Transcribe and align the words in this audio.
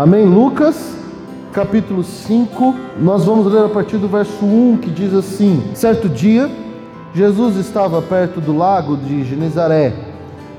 Amém? 0.00 0.24
Lucas, 0.24 0.96
capítulo 1.52 2.02
5, 2.02 2.74
nós 2.98 3.26
vamos 3.26 3.52
ler 3.52 3.66
a 3.66 3.68
partir 3.68 3.98
do 3.98 4.08
verso 4.08 4.46
1 4.46 4.78
que 4.78 4.88
diz 4.88 5.12
assim: 5.12 5.62
Certo 5.74 6.08
dia, 6.08 6.50
Jesus 7.14 7.56
estava 7.56 8.00
perto 8.00 8.40
do 8.40 8.56
lago 8.56 8.96
de 8.96 9.22
Genezaré 9.24 9.92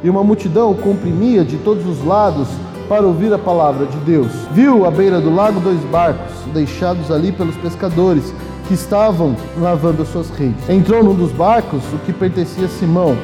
e 0.04 0.12
uma 0.12 0.24
multidão 0.24 0.76
comprimia 0.76 1.44
de 1.44 1.58
todos 1.58 1.88
os 1.88 2.06
lados 2.06 2.50
para 2.88 3.08
ouvir 3.08 3.34
a 3.34 3.40
palavra 3.40 3.88
de 3.88 3.98
Deus. 4.06 4.32
Viu 4.52 4.86
à 4.86 4.92
beira 4.92 5.20
do 5.20 5.34
lago 5.34 5.60
dois 5.60 5.82
barcos, 5.86 6.36
deixados 6.54 7.10
ali 7.10 7.32
pelos 7.32 7.56
pescadores, 7.56 8.32
que 8.68 8.76
estavam 8.76 9.36
lavando 9.60 10.04
as 10.04 10.10
suas 10.10 10.30
redes. 10.30 10.70
Entrou 10.70 11.04
num 11.04 11.16
dos 11.16 11.32
barcos, 11.32 11.82
o 11.92 11.98
que 12.06 12.14
pertencia 12.14 12.66
a 12.66 12.70
Simão, 12.70 13.18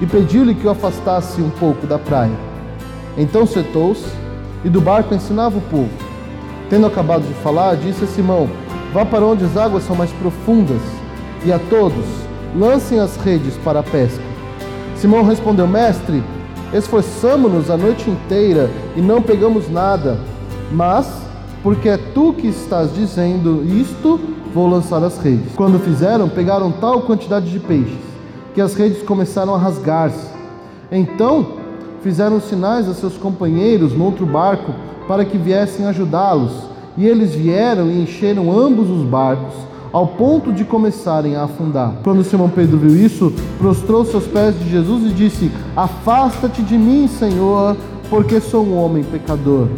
e 0.00 0.06
pediu-lhe 0.06 0.52
que 0.52 0.66
o 0.66 0.70
afastasse 0.70 1.40
um 1.40 1.50
pouco 1.50 1.86
da 1.86 1.96
praia. 1.96 2.36
Então 3.16 3.46
sentou-se 3.46 4.18
e 4.64 4.68
do 4.68 4.80
barco 4.80 5.14
ensinava 5.14 5.58
o 5.58 5.62
povo. 5.62 5.90
Tendo 6.68 6.86
acabado 6.86 7.22
de 7.22 7.34
falar, 7.42 7.76
disse 7.76 8.04
a 8.04 8.06
Simão: 8.06 8.48
Vá 8.92 9.04
para 9.04 9.24
onde 9.24 9.44
as 9.44 9.56
águas 9.56 9.84
são 9.84 9.96
mais 9.96 10.12
profundas, 10.12 10.82
e 11.44 11.52
a 11.52 11.58
todos 11.58 12.04
lancem 12.56 12.98
as 12.98 13.16
redes 13.16 13.56
para 13.58 13.80
a 13.80 13.82
pesca. 13.82 14.22
Simão 14.96 15.24
respondeu: 15.24 15.66
Mestre, 15.66 16.22
Esforçamo-nos 16.72 17.68
a 17.68 17.76
noite 17.76 18.08
inteira 18.08 18.70
e 18.94 19.00
não 19.00 19.20
pegamos 19.20 19.68
nada, 19.68 20.20
mas, 20.70 21.20
porque 21.64 21.88
é 21.88 21.96
tu 21.96 22.32
que 22.32 22.46
estás 22.46 22.94
dizendo 22.94 23.64
isto, 23.64 24.20
vou 24.54 24.68
lançar 24.68 25.02
as 25.02 25.18
redes. 25.18 25.52
Quando 25.56 25.80
fizeram, 25.80 26.28
pegaram 26.28 26.70
tal 26.70 27.02
quantidade 27.02 27.50
de 27.50 27.58
peixes, 27.58 27.98
que 28.54 28.60
as 28.60 28.74
redes 28.74 29.02
começaram 29.02 29.52
a 29.52 29.58
rasgar-se. 29.58 30.28
Então, 30.92 31.59
fizeram 32.02 32.40
sinais 32.40 32.88
a 32.88 32.94
seus 32.94 33.16
companheiros 33.16 33.92
no 33.92 34.04
outro 34.04 34.26
barco 34.26 34.72
para 35.06 35.24
que 35.24 35.38
viessem 35.38 35.86
ajudá-los. 35.86 36.52
E 36.96 37.06
eles 37.06 37.34
vieram 37.34 37.88
e 37.88 38.02
encheram 38.02 38.50
ambos 38.52 38.90
os 38.90 39.04
barcos 39.04 39.54
ao 39.92 40.06
ponto 40.06 40.52
de 40.52 40.64
começarem 40.64 41.36
a 41.36 41.44
afundar. 41.44 41.94
Quando 42.02 42.22
Simão 42.22 42.48
Pedro 42.48 42.78
viu 42.78 42.94
isso, 42.94 43.32
prostrou-se 43.58 44.14
aos 44.14 44.26
pés 44.26 44.58
de 44.58 44.70
Jesus 44.70 45.10
e 45.10 45.14
disse: 45.14 45.50
Afasta-te 45.76 46.62
de 46.62 46.76
mim, 46.76 47.08
Senhor, 47.08 47.76
porque 48.08 48.40
sou 48.40 48.64
um 48.64 48.76
homem 48.76 49.02
pecador. 49.02 49.68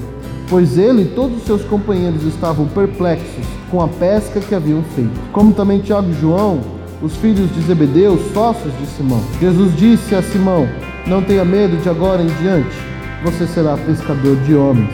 Pois 0.49 0.77
ele 0.77 1.03
e 1.03 1.15
todos 1.15 1.39
os 1.39 1.45
seus 1.45 1.63
companheiros 1.65 2.25
estavam 2.25 2.67
perplexos 2.67 3.47
com 3.71 3.81
a 3.81 3.89
pesca 3.89 4.39
que 4.39 4.55
haviam 4.55 4.83
feito. 4.95 5.19
Como 5.33 5.55
também 5.55 5.81
Tiago 5.81 6.11
e 6.11 6.21
João, 6.21 6.61
os 7.01 7.17
filhos 7.17 7.51
de 7.55 7.63
Zebedeu, 7.63 8.19
sócios 8.35 8.73
de 8.79 8.87
Simão. 8.87 9.21
Jesus 9.41 9.75
disse 9.77 10.15
a 10.15 10.23
Simão: 10.23 10.69
Não 11.07 11.23
tenha 11.23 11.45
medo 11.45 11.77
de 11.77 11.89
agora 11.89 12.23
em 12.23 12.29
diante, 12.41 12.77
você 13.25 13.47
será 13.47 13.77
pescador 13.77 14.37
de 14.37 14.55
homens. 14.55 14.93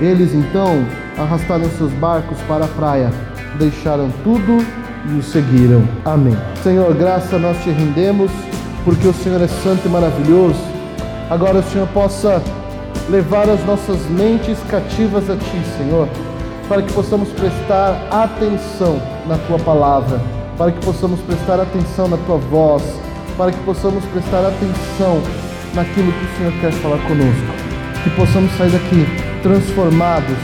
Eles 0.00 0.34
então 0.34 0.84
arrastaram 1.16 1.68
seus 1.70 1.92
barcos 1.92 2.38
para 2.48 2.64
a 2.64 2.68
praia 2.68 3.10
deixaram 3.56 4.10
tudo 4.22 4.64
e 5.08 5.18
o 5.18 5.22
seguiram. 5.22 5.86
Amém. 6.04 6.36
Senhor, 6.62 6.92
graça 6.94 7.38
nós 7.38 7.56
te 7.62 7.70
rendemos, 7.70 8.30
porque 8.84 9.06
o 9.06 9.12
Senhor 9.12 9.40
é 9.40 9.48
santo 9.48 9.86
e 9.86 9.88
maravilhoso. 9.88 10.60
Agora 11.30 11.58
o 11.58 11.62
Senhor 11.64 11.88
possa 11.88 12.42
levar 13.08 13.48
as 13.48 13.64
nossas 13.64 13.98
mentes 14.08 14.58
cativas 14.68 15.28
a 15.30 15.36
ti, 15.36 15.62
Senhor, 15.76 16.08
para 16.68 16.82
que 16.82 16.92
possamos 16.92 17.28
prestar 17.30 18.06
atenção 18.10 19.00
na 19.26 19.38
tua 19.38 19.58
palavra, 19.58 20.20
para 20.56 20.72
que 20.72 20.84
possamos 20.84 21.20
prestar 21.20 21.60
atenção 21.60 22.08
na 22.08 22.16
tua 22.18 22.36
voz, 22.36 22.82
para 23.36 23.52
que 23.52 23.58
possamos 23.60 24.04
prestar 24.06 24.40
atenção 24.46 24.85
naquilo 25.74 26.12
que 26.12 26.24
o 26.24 26.38
Senhor 26.38 26.52
quer 26.60 26.72
falar 26.72 26.98
conosco. 26.98 27.46
Que 28.02 28.10
possamos 28.10 28.50
sair 28.56 28.70
daqui 28.70 29.06
transformados 29.42 30.36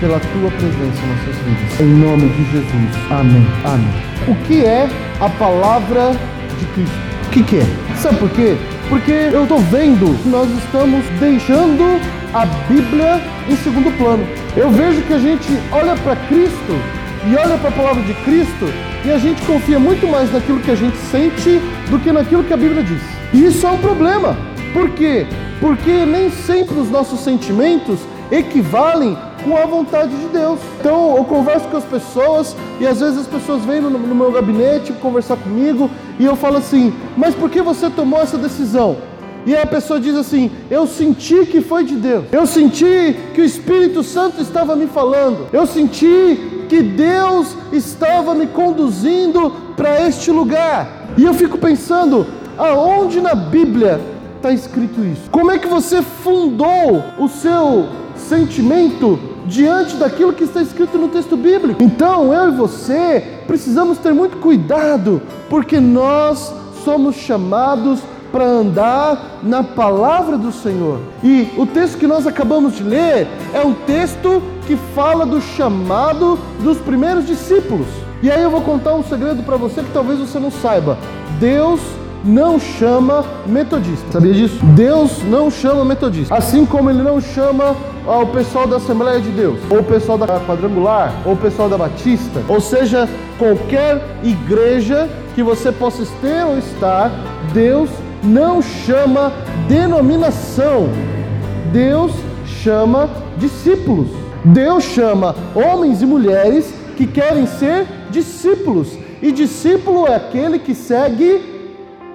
pela 0.00 0.20
tua 0.20 0.50
presença 0.50 1.02
em 1.02 1.08
nossas 1.08 1.36
vidas. 1.44 1.80
Em 1.80 1.86
nome 1.86 2.28
de 2.28 2.44
Jesus. 2.52 3.10
Amém. 3.10 3.46
Amém. 3.64 4.02
O 4.28 4.34
que 4.46 4.64
é 4.64 4.88
a 5.20 5.28
palavra 5.30 6.12
de 6.58 6.66
Cristo? 6.66 6.98
O 7.26 7.30
que, 7.30 7.42
que 7.42 7.56
é? 7.58 7.66
Sabe 7.96 8.18
por 8.18 8.30
quê? 8.30 8.56
Porque 8.88 9.12
eu 9.12 9.44
estou 9.44 9.58
vendo 9.58 10.14
que 10.22 10.28
nós 10.28 10.48
estamos 10.50 11.04
deixando 11.18 12.00
a 12.34 12.44
Bíblia 12.68 13.20
em 13.48 13.56
segundo 13.56 13.96
plano. 13.96 14.26
Eu 14.56 14.70
vejo 14.70 15.00
que 15.02 15.14
a 15.14 15.18
gente 15.18 15.48
olha 15.72 15.96
para 15.96 16.16
Cristo 16.16 16.78
e 17.26 17.36
olha 17.36 17.56
para 17.56 17.70
a 17.70 17.72
palavra 17.72 18.02
de 18.02 18.14
Cristo 18.14 18.66
e 19.04 19.10
a 19.10 19.18
gente 19.18 19.42
confia 19.42 19.78
muito 19.78 20.06
mais 20.06 20.32
naquilo 20.32 20.60
que 20.60 20.70
a 20.70 20.74
gente 20.74 20.96
sente 21.10 21.60
do 21.90 21.98
que 21.98 22.12
naquilo 22.12 22.44
que 22.44 22.52
a 22.52 22.56
Bíblia 22.56 22.82
diz. 22.82 23.13
Isso 23.34 23.66
é 23.66 23.70
um 23.70 23.78
problema. 23.78 24.36
Por 24.72 24.90
quê? 24.90 25.26
Porque 25.58 26.06
nem 26.06 26.30
sempre 26.30 26.78
os 26.78 26.88
nossos 26.88 27.18
sentimentos 27.18 27.98
equivalem 28.30 29.18
com 29.42 29.56
a 29.56 29.66
vontade 29.66 30.16
de 30.16 30.28
Deus. 30.28 30.60
Então 30.78 31.16
eu 31.16 31.24
converso 31.24 31.66
com 31.68 31.76
as 31.76 31.84
pessoas 31.84 32.56
e 32.80 32.86
às 32.86 33.00
vezes 33.00 33.18
as 33.18 33.26
pessoas 33.26 33.64
vêm 33.64 33.80
no, 33.80 33.90
no 33.90 34.14
meu 34.14 34.30
gabinete 34.30 34.92
conversar 34.94 35.36
comigo 35.36 35.90
e 36.18 36.24
eu 36.24 36.36
falo 36.36 36.58
assim: 36.58 36.92
Mas 37.16 37.34
por 37.34 37.50
que 37.50 37.60
você 37.60 37.90
tomou 37.90 38.20
essa 38.20 38.38
decisão? 38.38 38.96
E 39.44 39.54
a 39.56 39.66
pessoa 39.66 39.98
diz 39.98 40.14
assim: 40.14 40.50
Eu 40.70 40.86
senti 40.86 41.44
que 41.46 41.60
foi 41.60 41.82
de 41.82 41.96
Deus. 41.96 42.26
Eu 42.30 42.46
senti 42.46 43.16
que 43.34 43.40
o 43.40 43.44
Espírito 43.44 44.04
Santo 44.04 44.40
estava 44.40 44.76
me 44.76 44.86
falando. 44.86 45.48
Eu 45.52 45.66
senti 45.66 46.66
que 46.68 46.82
Deus 46.82 47.56
estava 47.72 48.32
me 48.32 48.46
conduzindo 48.46 49.50
para 49.76 50.06
este 50.06 50.30
lugar. 50.30 51.08
E 51.16 51.24
eu 51.24 51.34
fico 51.34 51.58
pensando: 51.58 52.26
aonde 52.58 53.20
na 53.20 53.34
Bíblia 53.34 54.00
está 54.36 54.52
escrito 54.52 55.00
isso? 55.04 55.30
Como 55.30 55.50
é 55.50 55.58
que 55.58 55.66
você 55.66 56.02
fundou 56.02 57.02
o 57.18 57.28
seu 57.28 57.86
sentimento 58.16 59.18
diante 59.46 59.96
daquilo 59.96 60.32
que 60.32 60.44
está 60.44 60.62
escrito 60.62 60.98
no 60.98 61.08
texto 61.08 61.36
bíblico. 61.36 61.82
Então, 61.82 62.32
eu 62.32 62.48
e 62.48 62.56
você 62.56 63.40
precisamos 63.46 63.98
ter 63.98 64.12
muito 64.12 64.38
cuidado, 64.38 65.20
porque 65.48 65.78
nós 65.78 66.52
somos 66.84 67.16
chamados 67.16 68.00
para 68.32 68.44
andar 68.44 69.38
na 69.42 69.62
palavra 69.62 70.36
do 70.36 70.50
Senhor. 70.50 70.98
E 71.22 71.48
o 71.56 71.66
texto 71.66 71.98
que 71.98 72.06
nós 72.06 72.26
acabamos 72.26 72.74
de 72.74 72.82
ler 72.82 73.28
é 73.52 73.60
um 73.60 73.74
texto 73.74 74.42
que 74.66 74.76
fala 74.94 75.24
do 75.24 75.40
chamado 75.40 76.38
dos 76.60 76.78
primeiros 76.78 77.26
discípulos. 77.26 77.86
E 78.22 78.30
aí 78.30 78.42
eu 78.42 78.50
vou 78.50 78.62
contar 78.62 78.94
um 78.94 79.04
segredo 79.04 79.42
para 79.44 79.56
você 79.56 79.82
que 79.82 79.92
talvez 79.92 80.18
você 80.18 80.38
não 80.38 80.50
saiba. 80.50 80.98
Deus 81.38 81.80
não 82.24 82.58
chama 82.58 83.24
metodista. 83.46 84.12
Sabia 84.12 84.32
disso? 84.32 84.64
Deus 84.74 85.22
não 85.24 85.50
chama 85.50 85.84
metodista. 85.84 86.34
Assim 86.34 86.64
como 86.64 86.88
ele 86.88 87.02
não 87.02 87.20
chama 87.20 87.76
o 88.06 88.26
pessoal 88.26 88.66
da 88.66 88.76
Assembleia 88.76 89.20
de 89.20 89.30
Deus, 89.30 89.58
ou 89.70 89.80
o 89.80 89.84
pessoal 89.84 90.16
da 90.16 90.26
Quadrangular, 90.26 91.12
ou 91.24 91.34
o 91.34 91.36
pessoal 91.36 91.68
da 91.68 91.76
Batista, 91.76 92.42
ou 92.48 92.60
seja, 92.60 93.08
qualquer 93.38 94.00
igreja 94.22 95.08
que 95.34 95.42
você 95.42 95.70
possa 95.70 96.04
ter 96.20 96.44
ou 96.44 96.58
estar, 96.58 97.10
Deus 97.52 97.90
não 98.22 98.62
chama 98.62 99.32
denominação. 99.68 100.88
Deus 101.72 102.12
chama 102.62 103.10
discípulos. 103.36 104.08
Deus 104.44 104.84
chama 104.84 105.34
homens 105.54 106.02
e 106.02 106.06
mulheres 106.06 106.72
que 106.96 107.06
querem 107.06 107.46
ser 107.46 107.86
discípulos. 108.10 108.96
E 109.20 109.32
discípulo 109.32 110.06
é 110.06 110.14
aquele 110.14 110.58
que 110.58 110.74
segue 110.74 111.53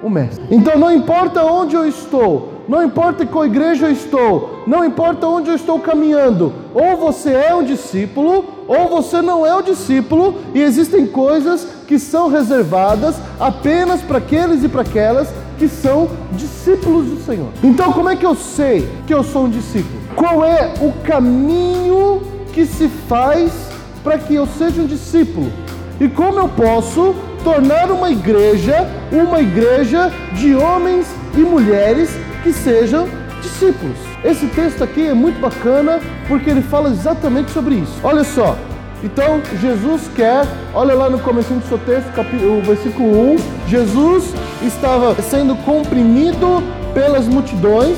o 0.01 0.10
Mestre. 0.10 0.44
Então 0.50 0.78
não 0.78 0.92
importa 0.92 1.44
onde 1.44 1.75
eu 1.75 1.88
estou, 1.88 2.54
não 2.68 2.84
importa 2.84 3.25
qual 3.25 3.46
igreja 3.46 3.88
eu 3.88 3.92
estou, 3.92 4.63
não 4.68 4.86
importa 4.86 5.28
onde 5.28 5.50
eu 5.50 5.56
estou 5.56 5.80
caminhando, 5.80 6.54
ou 6.74 6.96
você 6.98 7.31
é 7.34 7.54
um 7.54 7.63
discípulo, 7.63 8.46
ou 8.68 8.88
você 8.88 9.22
não 9.22 9.46
é 9.46 9.56
um 9.56 9.62
discípulo, 9.62 10.36
e 10.54 10.62
existem 10.62 11.07
coisas 11.07 11.68
que 11.88 11.98
são 11.98 12.30
reservadas 12.30 13.16
apenas 13.40 14.01
para 14.01 14.19
aqueles 14.19 14.63
e 14.63 14.69
para 14.69 14.81
aquelas 14.81 15.34
que 15.57 15.68
são 15.68 16.07
discípulos 16.31 17.07
do 17.07 17.25
Senhor. 17.25 17.50
Então, 17.63 17.92
como 17.92 18.07
é 18.10 18.16
que 18.16 18.25
eu 18.25 18.36
sei 18.36 18.88
que 19.06 19.13
eu 19.13 19.24
sou 19.24 19.46
um 19.46 19.50
discípulo? 19.50 20.00
Qual 20.16 20.46
é 20.46 20.74
o 20.80 20.92
caminho 21.04 22.22
que 22.54 22.66
se 22.66 22.88
faz 22.88 23.51
para 24.04 24.18
que 24.18 24.36
eu 24.36 24.46
seja 24.46 24.81
um 24.81 24.86
discípulo? 24.86 25.51
E 26.00 26.07
como 26.07 26.40
eu 26.40 26.48
posso 26.48 27.13
tornar 27.44 27.91
uma 27.91 28.12
igreja 28.12 28.88
uma 29.12 29.41
igreja 29.41 30.12
de 30.33 30.56
homens 30.56 31.07
e 31.36 31.39
mulheres 31.39 32.09
que 32.44 32.53
sejam 32.53 33.07
discípulos. 33.41 33.97
Esse 34.24 34.47
texto 34.47 34.83
aqui 34.83 35.07
é 35.07 35.13
muito 35.13 35.39
bacana 35.39 36.00
porque 36.27 36.50
ele 36.50 36.62
fala 36.62 36.89
exatamente 36.89 37.51
sobre 37.51 37.75
isso. 37.75 38.00
Olha 38.03 38.24
só. 38.24 38.57
Então, 39.01 39.41
Jesus 39.62 40.09
quer, 40.13 40.45
olha 40.74 40.94
lá 40.94 41.09
no 41.09 41.19
começo 41.19 41.53
do 41.53 41.65
seu 41.68 41.77
texto, 41.77 42.09
o 42.19 42.62
versículo 42.62 43.33
1, 43.33 43.38
Jesus 43.68 44.33
estava 44.62 45.15
sendo 45.21 45.56
comprimido 45.63 46.62
pelas 46.94 47.25
multidões 47.25 47.97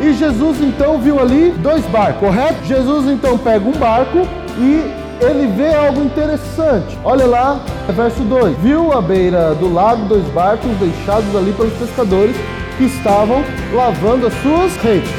e 0.00 0.12
Jesus 0.12 0.60
então 0.60 0.98
viu 0.98 1.20
ali 1.20 1.52
dois 1.52 1.84
barcos, 1.86 2.20
correto? 2.20 2.64
Jesus 2.64 3.06
então 3.06 3.38
pega 3.38 3.68
um 3.68 3.72
barco 3.72 4.26
e 4.58 4.82
ele 5.20 5.46
vê 5.48 5.74
algo 5.74 6.02
interessante. 6.02 6.98
Olha 7.04 7.26
lá, 7.26 7.60
verso 7.94 8.22
2: 8.22 8.56
Viu 8.58 8.92
à 8.92 9.00
beira 9.00 9.54
do 9.54 9.72
lago 9.72 10.06
dois 10.06 10.24
barcos 10.26 10.70
deixados 10.78 11.34
ali 11.36 11.52
pelos 11.52 11.72
pescadores 11.74 12.34
que 12.76 12.84
estavam 12.84 13.44
lavando 13.72 14.26
as 14.26 14.34
suas 14.42 14.74
redes. 14.76 15.10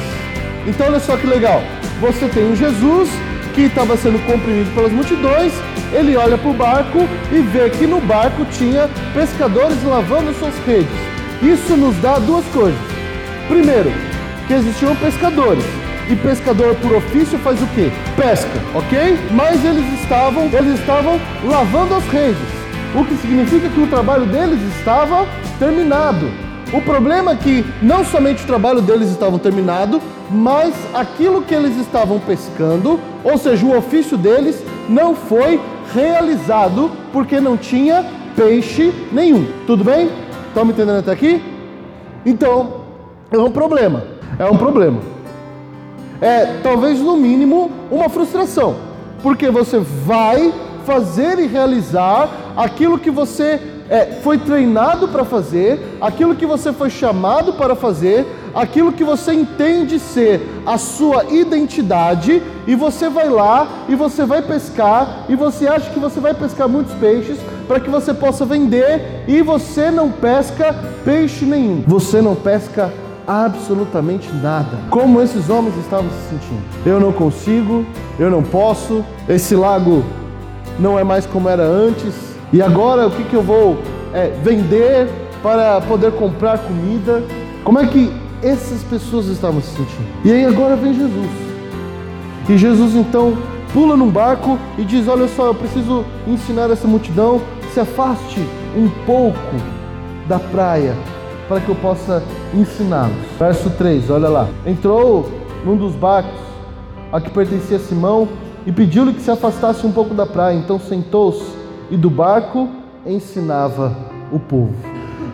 Então, 0.65 0.87
olha 0.87 0.99
só 0.99 1.15
que 1.17 1.27
legal. 1.27 1.61
Você 1.99 2.27
tem 2.27 2.51
um 2.51 2.55
Jesus 2.55 3.09
que 3.53 3.63
estava 3.63 3.95
sendo 3.97 4.17
comprimido 4.25 4.73
pelas 4.73 4.91
multidões, 4.91 5.53
ele 5.93 6.15
olha 6.15 6.37
para 6.37 6.49
o 6.49 6.53
barco 6.53 6.99
e 7.31 7.39
vê 7.39 7.69
que 7.69 7.85
no 7.85 7.99
barco 7.99 8.45
tinha 8.45 8.89
pescadores 9.13 9.83
lavando 9.83 10.33
suas 10.33 10.57
redes. 10.65 10.89
Isso 11.41 11.75
nos 11.75 11.95
dá 11.97 12.17
duas 12.17 12.45
coisas. 12.45 12.79
Primeiro, 13.47 13.91
que 14.47 14.53
existiam 14.53 14.95
pescadores. 14.95 15.80
E 16.11 16.15
pescador 16.17 16.75
por 16.75 16.93
ofício 16.93 17.39
faz 17.39 17.61
o 17.61 17.67
quê? 17.67 17.89
Pesca, 18.17 18.59
ok? 18.75 19.17
Mas 19.31 19.63
eles 19.63 19.85
estavam, 20.01 20.43
eles 20.43 20.77
estavam 20.77 21.17
lavando 21.45 21.95
as 21.95 22.05
redes. 22.07 22.41
O 22.93 23.05
que 23.05 23.15
significa 23.15 23.69
que 23.69 23.79
o 23.79 23.87
trabalho 23.87 24.25
deles 24.25 24.59
estava 24.75 25.25
terminado. 25.57 26.29
O 26.73 26.81
problema 26.81 27.31
é 27.31 27.35
que 27.37 27.65
não 27.81 28.03
somente 28.03 28.43
o 28.43 28.45
trabalho 28.45 28.81
deles 28.81 29.09
estava 29.09 29.39
terminado, 29.39 30.01
mas 30.29 30.73
aquilo 30.93 31.43
que 31.43 31.55
eles 31.55 31.77
estavam 31.77 32.19
pescando, 32.19 32.99
ou 33.23 33.37
seja, 33.37 33.65
o 33.65 33.77
ofício 33.77 34.17
deles, 34.17 34.61
não 34.89 35.15
foi 35.15 35.61
realizado 35.93 36.91
porque 37.13 37.39
não 37.39 37.55
tinha 37.55 38.05
peixe 38.35 38.93
nenhum. 39.13 39.47
Tudo 39.65 39.85
bem? 39.85 40.09
Estão 40.49 40.65
me 40.65 40.73
entendendo 40.73 40.99
até 40.99 41.13
aqui? 41.13 41.41
Então, 42.25 42.81
é 43.31 43.37
um 43.37 43.51
problema. 43.51 44.03
É 44.37 44.45
um 44.45 44.57
problema. 44.57 45.20
É, 46.21 46.59
talvez 46.61 46.99
no 46.99 47.17
mínimo, 47.17 47.71
uma 47.89 48.07
frustração. 48.07 48.75
Porque 49.23 49.49
você 49.49 49.79
vai 49.79 50.53
fazer 50.85 51.39
e 51.39 51.47
realizar 51.47 52.29
aquilo 52.55 52.99
que 52.99 53.09
você 53.09 53.59
é, 53.89 54.05
foi 54.23 54.37
treinado 54.37 55.09
para 55.09 55.25
fazer, 55.25 55.97
aquilo 55.99 56.33
que 56.33 56.45
você 56.45 56.71
foi 56.71 56.89
chamado 56.89 57.53
para 57.53 57.75
fazer, 57.75 58.25
aquilo 58.53 58.93
que 58.93 59.03
você 59.03 59.33
entende 59.33 59.99
ser 59.99 60.41
a 60.65 60.77
sua 60.77 61.25
identidade, 61.25 62.41
e 62.65 62.73
você 62.73 63.09
vai 63.09 63.27
lá 63.27 63.67
e 63.89 63.95
você 63.95 64.25
vai 64.25 64.41
pescar, 64.41 65.25
e 65.27 65.35
você 65.35 65.67
acha 65.67 65.89
que 65.89 65.99
você 65.99 66.21
vai 66.21 66.33
pescar 66.33 66.69
muitos 66.69 66.93
peixes 66.95 67.37
para 67.67 67.81
que 67.81 67.89
você 67.89 68.13
possa 68.13 68.45
vender, 68.45 69.25
e 69.27 69.41
você 69.41 69.91
não 69.91 70.09
pesca 70.09 70.73
peixe 71.03 71.43
nenhum, 71.43 71.83
você 71.85 72.21
não 72.21 72.33
pesca 72.33 72.93
absolutamente 73.27 74.31
nada. 74.33 74.77
Como 74.89 75.21
esses 75.21 75.49
homens 75.49 75.77
estavam 75.77 76.09
se 76.09 76.29
sentindo? 76.29 76.61
Eu 76.85 76.99
não 76.99 77.11
consigo, 77.11 77.85
eu 78.19 78.29
não 78.29 78.43
posso, 78.43 79.03
esse 79.27 79.55
lago 79.55 80.03
não 80.79 80.97
é 80.97 81.03
mais 81.03 81.25
como 81.25 81.47
era 81.49 81.63
antes 81.63 82.13
e 82.53 82.61
agora 82.61 83.07
o 83.07 83.11
que, 83.11 83.23
que 83.23 83.33
eu 83.33 83.41
vou 83.41 83.77
é, 84.13 84.27
vender 84.43 85.07
para 85.41 85.79
poder 85.81 86.11
comprar 86.13 86.57
comida? 86.59 87.23
Como 87.63 87.79
é 87.79 87.87
que 87.87 88.13
essas 88.43 88.83
pessoas 88.83 89.27
estavam 89.27 89.61
se 89.61 89.69
sentindo? 89.69 90.07
E 90.25 90.31
aí 90.31 90.45
agora 90.45 90.75
vem 90.75 90.93
Jesus. 90.93 91.29
E 92.49 92.57
Jesus 92.57 92.95
então 92.95 93.37
pula 93.71 93.95
num 93.95 94.09
barco 94.09 94.59
e 94.77 94.83
diz: 94.83 95.07
Olha 95.07 95.27
só, 95.27 95.47
eu 95.47 95.55
preciso 95.55 96.03
ensinar 96.27 96.69
essa 96.69 96.87
multidão, 96.87 97.41
se 97.73 97.79
afaste 97.79 98.41
um 98.75 98.89
pouco 99.05 99.37
da 100.27 100.39
praia 100.39 100.93
para 101.51 101.59
que 101.59 101.67
eu 101.67 101.75
possa 101.75 102.23
ensiná-los. 102.53 103.17
Verso 103.37 103.69
3, 103.71 104.09
olha 104.09 104.29
lá. 104.29 104.47
Entrou 104.65 105.29
num 105.65 105.75
dos 105.75 105.93
barcos 105.93 106.39
a 107.11 107.19
que 107.19 107.29
pertencia 107.29 107.77
Simão 107.77 108.25
e 108.65 108.71
pediu-lhe 108.71 109.11
que 109.11 109.21
se 109.21 109.29
afastasse 109.29 109.85
um 109.85 109.91
pouco 109.91 110.13
da 110.13 110.25
praia. 110.25 110.55
Então 110.55 110.79
sentou-se 110.79 111.43
e 111.89 111.97
do 111.97 112.09
barco 112.09 112.69
ensinava 113.05 113.93
o 114.31 114.39
povo. 114.39 114.73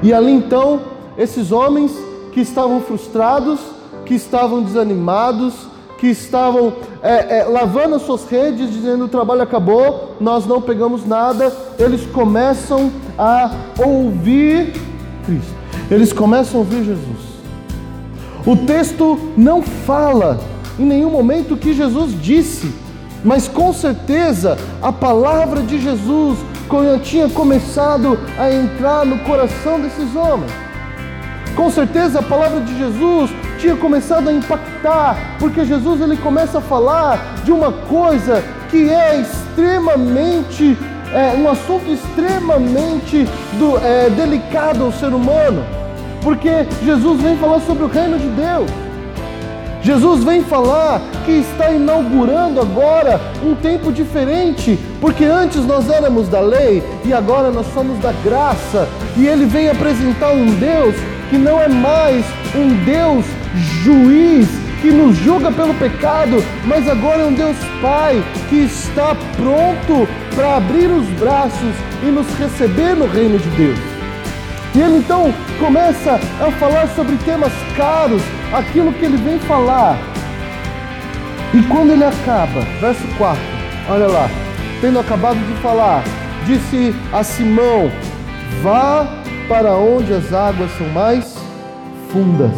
E 0.01 0.11
ali 0.11 0.31
então, 0.31 0.81
esses 1.15 1.51
homens 1.51 1.95
que 2.31 2.41
estavam 2.41 2.81
frustrados, 2.81 3.59
que 4.03 4.15
estavam 4.15 4.63
desanimados, 4.63 5.67
que 5.99 6.07
estavam 6.07 6.73
é, 7.03 7.41
é, 7.41 7.43
lavando 7.43 7.93
as 7.93 8.01
suas 8.01 8.27
redes, 8.27 8.73
dizendo 8.73 9.05
o 9.05 9.07
trabalho 9.07 9.43
acabou, 9.43 10.15
nós 10.19 10.47
não 10.47 10.63
pegamos 10.63 11.05
nada, 11.05 11.55
eles 11.77 12.07
começam 12.07 12.91
a 13.19 13.51
ouvir 13.77 14.73
Cristo, 15.27 15.56
eles 15.89 16.11
começam 16.13 16.59
a 16.59 16.63
ouvir 16.63 16.83
Jesus. 16.83 17.37
O 18.45 18.55
texto 18.55 19.19
não 19.35 19.61
fala 19.61 20.39
em 20.79 20.85
nenhum 20.85 21.09
momento 21.09 21.57
que 21.57 21.73
Jesus 21.73 22.13
disse, 22.21 22.71
mas 23.23 23.47
com 23.47 23.73
certeza 23.73 24.57
a 24.81 24.91
palavra 24.91 25.61
de 25.61 25.81
Jesus 25.81 26.37
tinha 27.03 27.29
começado 27.29 28.17
a 28.37 28.51
entrar 28.51 29.05
no 29.05 29.19
coração 29.19 29.79
desses 29.79 30.15
homens. 30.15 30.51
Com 31.55 31.71
certeza 31.71 32.19
a 32.19 32.23
palavra 32.23 32.61
de 32.61 32.77
Jesus 32.77 33.31
tinha 33.57 33.75
começado 33.75 34.29
a 34.29 34.33
impactar, 34.33 35.37
porque 35.39 35.65
Jesus 35.65 36.01
ele 36.01 36.15
começa 36.17 36.59
a 36.59 36.61
falar 36.61 37.41
de 37.43 37.51
uma 37.51 37.71
coisa 37.71 38.43
que 38.69 38.89
é 38.89 39.21
extremamente, 39.21 40.77
é, 41.13 41.35
um 41.37 41.49
assunto 41.49 41.89
extremamente 41.91 43.27
do, 43.59 43.77
é, 43.77 44.09
delicado 44.09 44.83
ao 44.83 44.91
ser 44.91 45.07
humano, 45.07 45.63
porque 46.21 46.65
Jesus 46.83 47.21
vem 47.21 47.37
falar 47.37 47.59
sobre 47.61 47.83
o 47.83 47.87
reino 47.87 48.17
de 48.17 48.27
Deus. 48.29 48.69
Jesus 49.81 50.23
vem 50.23 50.43
falar 50.43 50.99
que 51.25 51.31
está 51.31 51.71
inaugurando 51.71 52.59
agora 52.59 53.21
um 53.43 53.55
tempo 53.55 53.91
diferente, 53.91 54.77
porque 54.99 55.23
antes 55.23 55.65
nós 55.65 55.89
éramos 55.89 56.27
da 56.27 56.41
lei 56.41 56.83
e 57.05 57.13
agora 57.13 57.51
nós 57.51 57.67
somos 57.73 57.97
da 57.99 58.11
graça, 58.23 58.87
e 59.15 59.25
ele 59.25 59.45
vem 59.45 59.69
apresentar 59.69 60.31
um 60.31 60.45
Deus 60.55 60.95
que 61.29 61.37
não 61.37 61.61
é 61.61 61.67
mais 61.67 62.25
um 62.55 62.83
Deus 62.83 63.25
juiz 63.83 64.47
que 64.81 64.91
nos 64.91 65.17
julga 65.17 65.51
pelo 65.51 65.73
pecado, 65.73 66.43
mas 66.65 66.87
agora 66.87 67.23
é 67.23 67.25
um 67.25 67.33
Deus 67.33 67.57
Pai 67.81 68.23
que 68.49 68.57
está 68.57 69.15
pronto 69.35 70.07
para 70.35 70.57
abrir 70.57 70.87
os 70.87 71.07
braços 71.19 71.75
e 72.03 72.05
nos 72.05 72.27
receber 72.37 72.95
no 72.95 73.07
reino 73.07 73.39
de 73.39 73.49
Deus. 73.49 73.79
E 74.75 74.79
ele 74.79 74.97
então 74.97 75.33
começa 75.59 76.13
a 76.13 76.51
falar 76.59 76.87
sobre 76.89 77.15
temas 77.17 77.51
caros, 77.75 78.21
aquilo 78.53 78.93
que 78.93 79.05
ele 79.05 79.17
vem 79.17 79.39
falar. 79.39 79.97
E 81.53 81.63
quando 81.63 81.93
ele 81.93 82.03
acaba, 82.03 82.61
verso 82.79 83.07
4, 83.17 83.41
olha 83.89 84.07
lá, 84.07 84.29
tendo 84.79 84.99
acabado 84.99 85.39
de 85.39 85.53
falar, 85.61 86.03
disse 86.45 86.93
a 87.11 87.23
Simão: 87.23 87.89
Vá 88.61 89.07
para 89.47 89.75
onde 89.75 90.13
as 90.13 90.31
águas 90.33 90.69
são 90.77 90.87
mais 90.89 91.35
fundas. 92.11 92.51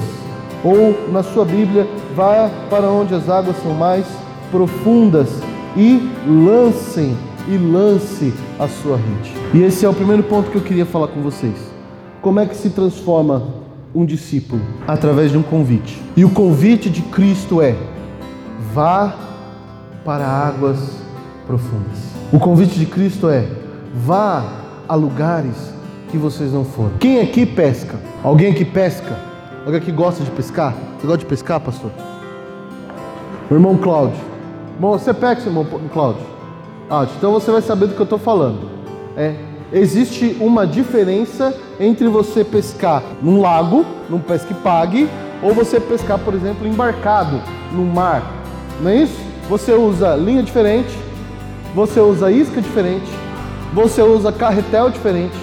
Ou 0.63 1.10
na 1.12 1.24
sua 1.24 1.46
Bíblia, 1.46 1.88
vá 2.16 2.50
para 2.70 2.88
onde 2.89 3.13
as 3.13 3.30
águas 3.30 3.56
são 3.62 3.74
mais 3.74 4.06
profundas 4.51 5.30
e 5.75 6.10
lancem 6.28 7.16
e 7.48 7.58
lance 7.58 8.34
a 8.60 8.68
sua 8.68 8.98
rede. 8.98 9.34
E 9.54 9.63
esse 9.63 9.86
é 9.86 9.89
o 9.89 9.94
primeiro 9.94 10.24
ponto 10.24 10.51
que 10.51 10.58
eu 10.58 10.62
queria 10.62 10.86
falar 10.86 11.08
com 11.08 11.22
vocês. 11.22 11.56
Como 12.22 12.39
é 12.39 12.46
que 12.46 12.56
se 12.56 12.70
transforma 12.70 13.44
um 13.94 14.06
discípulo? 14.06 14.62
Através 14.88 15.32
de 15.32 15.38
um 15.38 15.42
convite. 15.42 16.01
E 16.16 16.25
o 16.25 16.30
convite 16.30 16.89
de 16.89 17.01
Cristo 17.01 17.62
é: 17.62 17.75
vá 18.74 19.16
para 20.04 20.25
águas 20.25 20.78
profundas. 21.48 21.98
O 22.32 22.39
convite 22.39 22.78
de 22.78 22.86
Cristo 22.86 23.30
é: 23.30 23.48
vá 24.06 24.44
a 24.88 24.96
lugares 24.96 25.74
que 26.10 26.18
vocês 26.18 26.51
não 26.51 26.66
foram. 26.66 26.92
Quem 27.00 27.22
aqui 27.22 27.46
pesca? 27.46 27.98
Alguém 28.24 28.51
aqui 28.51 28.66
pesca? 28.66 29.28
Alguém 29.66 29.82
aqui 29.82 29.92
gosta 29.92 30.24
de 30.24 30.32
pescar? 30.32 30.74
Você 30.74 31.06
gosta 31.06 31.18
de 31.20 31.25
pescar, 31.25 31.60
pastor? 31.60 31.92
Meu 33.50 33.60
irmão 33.60 33.78
Cláudio. 33.78 34.20
Irmão, 34.75 34.92
você 34.92 35.13
pesca, 35.13 35.50
irmão 35.50 35.66
Cláudio? 35.92 36.22
Ah, 36.89 37.06
então 37.18 37.32
você 37.32 37.51
vai 37.51 37.62
saber 37.62 37.88
do 37.88 37.94
que 37.94 38.00
eu 38.00 38.06
estou 38.06 38.18
falando. 38.18 38.70
É, 39.18 39.36
existe 39.74 40.38
uma 40.39 40.66
diferença 40.66 41.54
entre 41.80 42.08
você 42.08 42.44
pescar 42.44 43.04
num 43.22 43.42
lago, 43.42 43.86
num 44.10 44.20
pesque 44.20 44.54
pague, 44.54 45.10
ou 45.44 45.54
você 45.54 45.80
pescar, 45.80 46.18
por 46.20 46.34
exemplo, 46.34 46.68
embarcado 46.68 47.42
no 47.72 47.84
mar. 47.84 48.24
Não 48.82 48.89
é 48.89 48.96
isso? 48.96 49.20
Você 49.50 49.74
usa 49.74 50.16
linha 50.16 50.42
diferente, 50.42 50.98
você 51.75 52.00
usa 52.00 52.32
isca 52.32 52.62
diferente, 52.62 53.12
você 53.74 54.01
usa 54.01 54.32
carretel 54.32 54.89
diferente, 54.89 55.38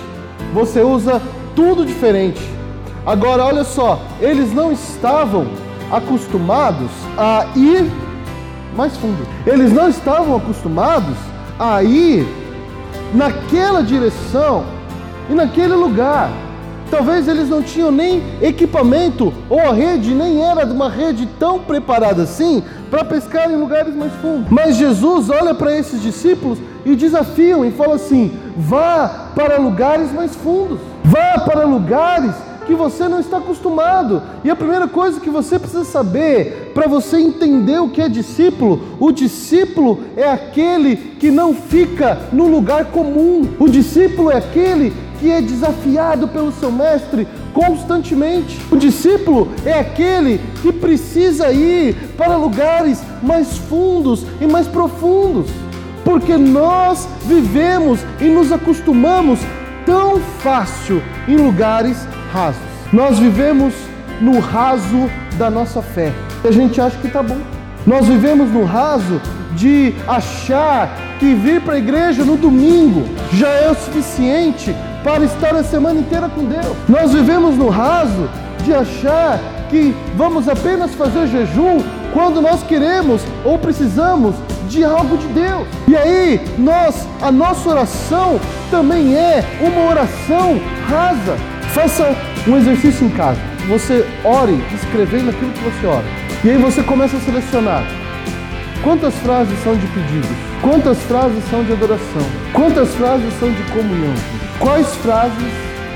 você 0.55 0.81
usa 0.81 1.21
tudo 1.55 1.85
diferente. 1.85 2.56
Agora, 3.07 3.45
olha 3.45 3.63
só, 3.63 4.01
eles 4.21 4.53
não 4.53 4.73
estavam 4.73 5.47
acostumados 5.93 6.91
a 7.17 7.47
ir 7.55 7.89
mais 8.77 8.97
fundo. 8.97 9.25
Eles 9.47 9.73
não 9.73 9.89
estavam 9.89 10.37
acostumados 10.37 11.17
a 11.57 11.85
ir 11.85 12.27
naquela 13.15 13.81
direção 13.81 14.65
e 15.31 15.35
naquele 15.35 15.75
lugar. 15.75 16.31
Talvez 16.91 17.29
eles 17.29 17.49
não 17.49 17.63
tinham 17.63 17.91
nem 17.93 18.23
equipamento 18.41 19.33
ou 19.49 19.61
a 19.61 19.73
rede 19.73 20.13
nem 20.13 20.45
era 20.45 20.65
uma 20.67 20.89
rede 20.89 21.27
tão 21.39 21.61
preparada 21.61 22.23
assim 22.23 22.63
para 22.91 23.05
pescar 23.05 23.51
em 23.51 23.57
lugares 23.57 23.95
mais 23.95 24.13
fundos. 24.15 24.49
Mas 24.51 24.77
Jesus 24.77 25.31
olha 25.31 25.55
para 25.55 25.77
esses 25.77 26.03
discípulos 26.03 26.59
e 26.85 26.95
desafiam 26.95 27.65
e 27.65 27.71
fala 27.71 27.95
assim: 27.95 28.37
vá 28.57 29.31
para 29.35 29.59
lugares 29.59 30.13
mais 30.13 30.35
fundos, 30.37 30.79
vá 31.05 31.41
para 31.41 31.65
lugares 31.65 32.35
que 32.67 32.75
você 32.75 33.09
não 33.09 33.21
está 33.21 33.39
acostumado. 33.39 34.23
E 34.45 34.51
a 34.51 34.57
primeira 34.57 34.89
coisa 34.89 35.21
que 35.21 35.31
você 35.31 35.59
precisa 35.59 35.85
saber, 35.85 36.73
para 36.75 36.89
você 36.89 37.19
entender 37.19 37.79
o 37.79 37.89
que 37.89 38.03
é 38.03 38.09
discípulo, 38.09 38.97
o 38.99 39.13
discípulo 39.13 40.01
é 40.17 40.29
aquele 40.29 40.97
que 40.97 41.31
não 41.31 41.55
fica 41.55 42.19
no 42.33 42.49
lugar 42.49 42.87
comum. 42.87 43.49
O 43.59 43.69
discípulo 43.69 44.31
é 44.31 44.39
aquele 44.39 44.93
que 45.19 45.31
é 45.31 45.41
desafiado 45.41 46.29
pelo 46.29 46.53
seu 46.53 46.71
mestre 46.71 47.27
constantemente. 47.55 48.61
O 48.71 48.77
discípulo 48.77 49.49
é 49.65 49.79
aquele 49.79 50.41
que 50.61 50.73
precisa 50.73 51.51
ir 51.53 51.95
para 52.17 52.37
lugares 52.37 53.03
mais 53.23 53.57
fundos 53.57 54.27
e 54.41 54.47
mais 54.47 54.67
profundos, 54.67 55.49
porque 56.05 56.37
nós 56.37 57.09
vivemos 57.25 58.01
e 58.21 58.25
nos 58.25 58.53
acostumamos 58.53 59.41
tão 59.87 60.21
fácil 60.41 61.01
em 61.27 61.37
lugares 61.37 62.07
rasos. 62.37 62.61
Nós 62.93 63.19
vivemos 63.19 63.73
no 64.21 64.39
raso 64.41 65.11
da 65.39 65.51
nossa 65.51 65.81
fé. 65.81 66.13
A 66.45 66.51
gente 66.51 66.79
acha 66.81 66.97
que 66.99 67.07
está 67.07 67.23
bom. 67.23 67.39
Nós 67.87 68.07
vivemos 68.07 68.51
no 68.51 68.65
raso 68.65 69.21
de 69.53 69.95
achar 70.07 70.91
que 71.19 71.35
vir 71.35 71.63
para 71.63 71.75
a 71.75 71.79
igreja 71.79 72.25
no 72.25 72.37
domingo 72.37 73.09
já 73.33 73.49
é 73.49 73.71
o 73.71 73.75
suficiente 73.75 74.75
para 75.03 75.25
estar 75.25 75.55
a 75.55 75.65
semana 75.65 76.01
inteira 76.01 76.29
com 76.29 76.45
Deus. 76.45 76.77
Nós 76.89 77.13
vivemos 77.13 77.57
no 77.57 77.69
raso 77.71 78.29
de 78.65 78.75
achar 78.75 79.41
que 79.71 79.95
vamos 80.15 80.49
apenas 80.49 80.95
fazer 80.95 81.27
jejum 81.29 81.83
quando 82.13 82.43
nós 82.43 82.63
queremos 82.63 83.23
ou 83.45 83.59
precisamos 83.59 84.35
de 84.69 84.85
algo 84.85 85.17
de 85.17 85.27
Deus. 85.29 85.67
E 85.89 85.97
aí, 85.97 86.41
nós, 86.59 87.07
a 87.23 87.33
nossa 87.33 87.69
oração 87.71 88.39
também 88.71 89.15
é 89.15 89.43
uma 89.61 89.91
oração 89.91 90.61
rasa. 90.89 91.56
Faça 91.73 92.17
um 92.47 92.57
exercício 92.57 93.07
em 93.07 93.11
casa. 93.11 93.41
Você 93.69 94.07
ore 94.25 94.59
escrevendo 94.75 95.31
aquilo 95.31 95.53
que 95.53 95.65
você 95.65 95.87
ora. 95.87 96.05
E 96.45 96.51
aí 96.51 96.59
você 96.59 96.83
começa 96.83 97.17
a 97.17 97.21
selecionar 97.21 97.85
quantas 98.83 99.15
frases 99.17 99.59
são 99.65 99.77
de 99.77 99.87
pedidos, 99.89 100.37
quantas 100.63 100.99
frases 101.03 101.43
são 101.51 101.65
de 101.65 101.73
adoração, 101.73 102.23
quantas 102.53 102.95
frases 102.95 103.33
são 103.41 103.51
de 103.51 103.63
comunhão. 103.73 104.15
Quais 104.61 104.95
frases 104.97 105.53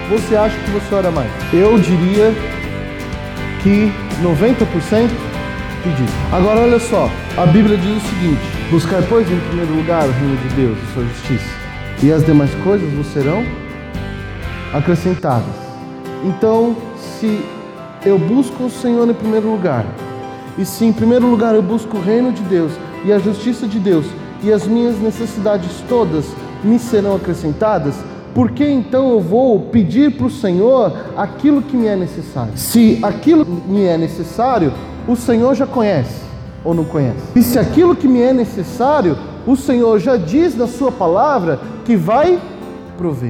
você 0.09 0.35
acha 0.35 0.59
que 0.59 0.71
você 0.71 0.95
ora 0.95 1.11
mais? 1.11 1.31
Eu 1.53 1.79
diria 1.79 2.35
que 3.63 3.93
90% 4.23 5.09
pedido. 5.85 6.13
Agora 6.33 6.61
olha 6.61 6.81
só, 6.81 7.11
a 7.37 7.47
Bíblia 7.47 7.77
diz 7.77 7.97
o 7.97 8.09
seguinte: 8.09 8.41
buscar 8.71 9.03
pois 9.09 9.31
em 9.31 9.39
primeiro 9.39 9.73
lugar 9.75 10.07
o 10.07 10.13
reino 10.13 10.37
de 10.37 10.49
Deus 10.55 10.79
e 10.79 10.93
sua 10.93 11.05
justiça, 11.05 11.51
e 12.03 12.13
as 12.13 12.25
demais 12.25 12.53
coisas 12.57 12.91
vos 12.93 13.07
serão 13.07 13.45
acrescentadas. 14.73 15.55
Então, 16.25 16.77
se 16.97 17.45
eu 18.05 18.19
busco 18.19 18.65
o 18.65 18.71
Senhor 18.71 19.09
em 19.09 19.15
primeiro 19.15 19.51
lugar, 19.51 19.85
e 20.59 20.65
se 20.65 20.85
em 20.85 20.93
primeiro 20.93 21.27
lugar 21.27 21.55
eu 21.55 21.63
busco 21.63 21.97
o 21.97 22.01
reino 22.01 22.33
de 22.33 22.43
Deus 22.43 22.73
e 23.05 23.13
a 23.13 23.19
justiça 23.19 23.67
de 23.67 23.79
Deus, 23.79 24.07
e 24.43 24.53
as 24.53 24.67
minhas 24.67 24.99
necessidades 24.99 25.71
todas 25.89 26.27
me 26.63 26.79
serão 26.79 27.17
acrescentadas, 27.17 27.95
por 28.35 28.53
que 28.53 28.65
então 28.65 29.11
eu 29.11 29.21
vou 29.21 29.61
pedir 29.61 30.17
para 30.17 30.27
o 30.27 30.31
Senhor 30.31 30.93
aquilo 31.17 31.63
que 31.63 31.77
me 31.77 31.87
é 31.87 31.97
necessário? 31.97 32.53
Se 32.57 32.99
aquilo 33.03 33.45
me 33.45 33.85
é 33.85 33.99
necessário, 33.99 34.73
o 35.09 35.17
Senhor 35.17 35.55
já 35.55 35.67
conhece 35.67 36.23
ou 36.65 36.75
não 36.75 36.85
conhece? 36.85 37.19
E 37.35 37.43
se 37.43 37.59
aquilo 37.59 37.97
que 37.97 38.07
me 38.07 38.21
é 38.21 38.33
necessário, 38.33 39.17
o 39.47 39.57
Senhor 39.57 39.99
já 39.99 40.17
diz 40.17 40.57
na 40.57 40.67
Sua 40.67 40.93
palavra 40.93 41.59
que 41.85 41.97
vai 41.97 42.39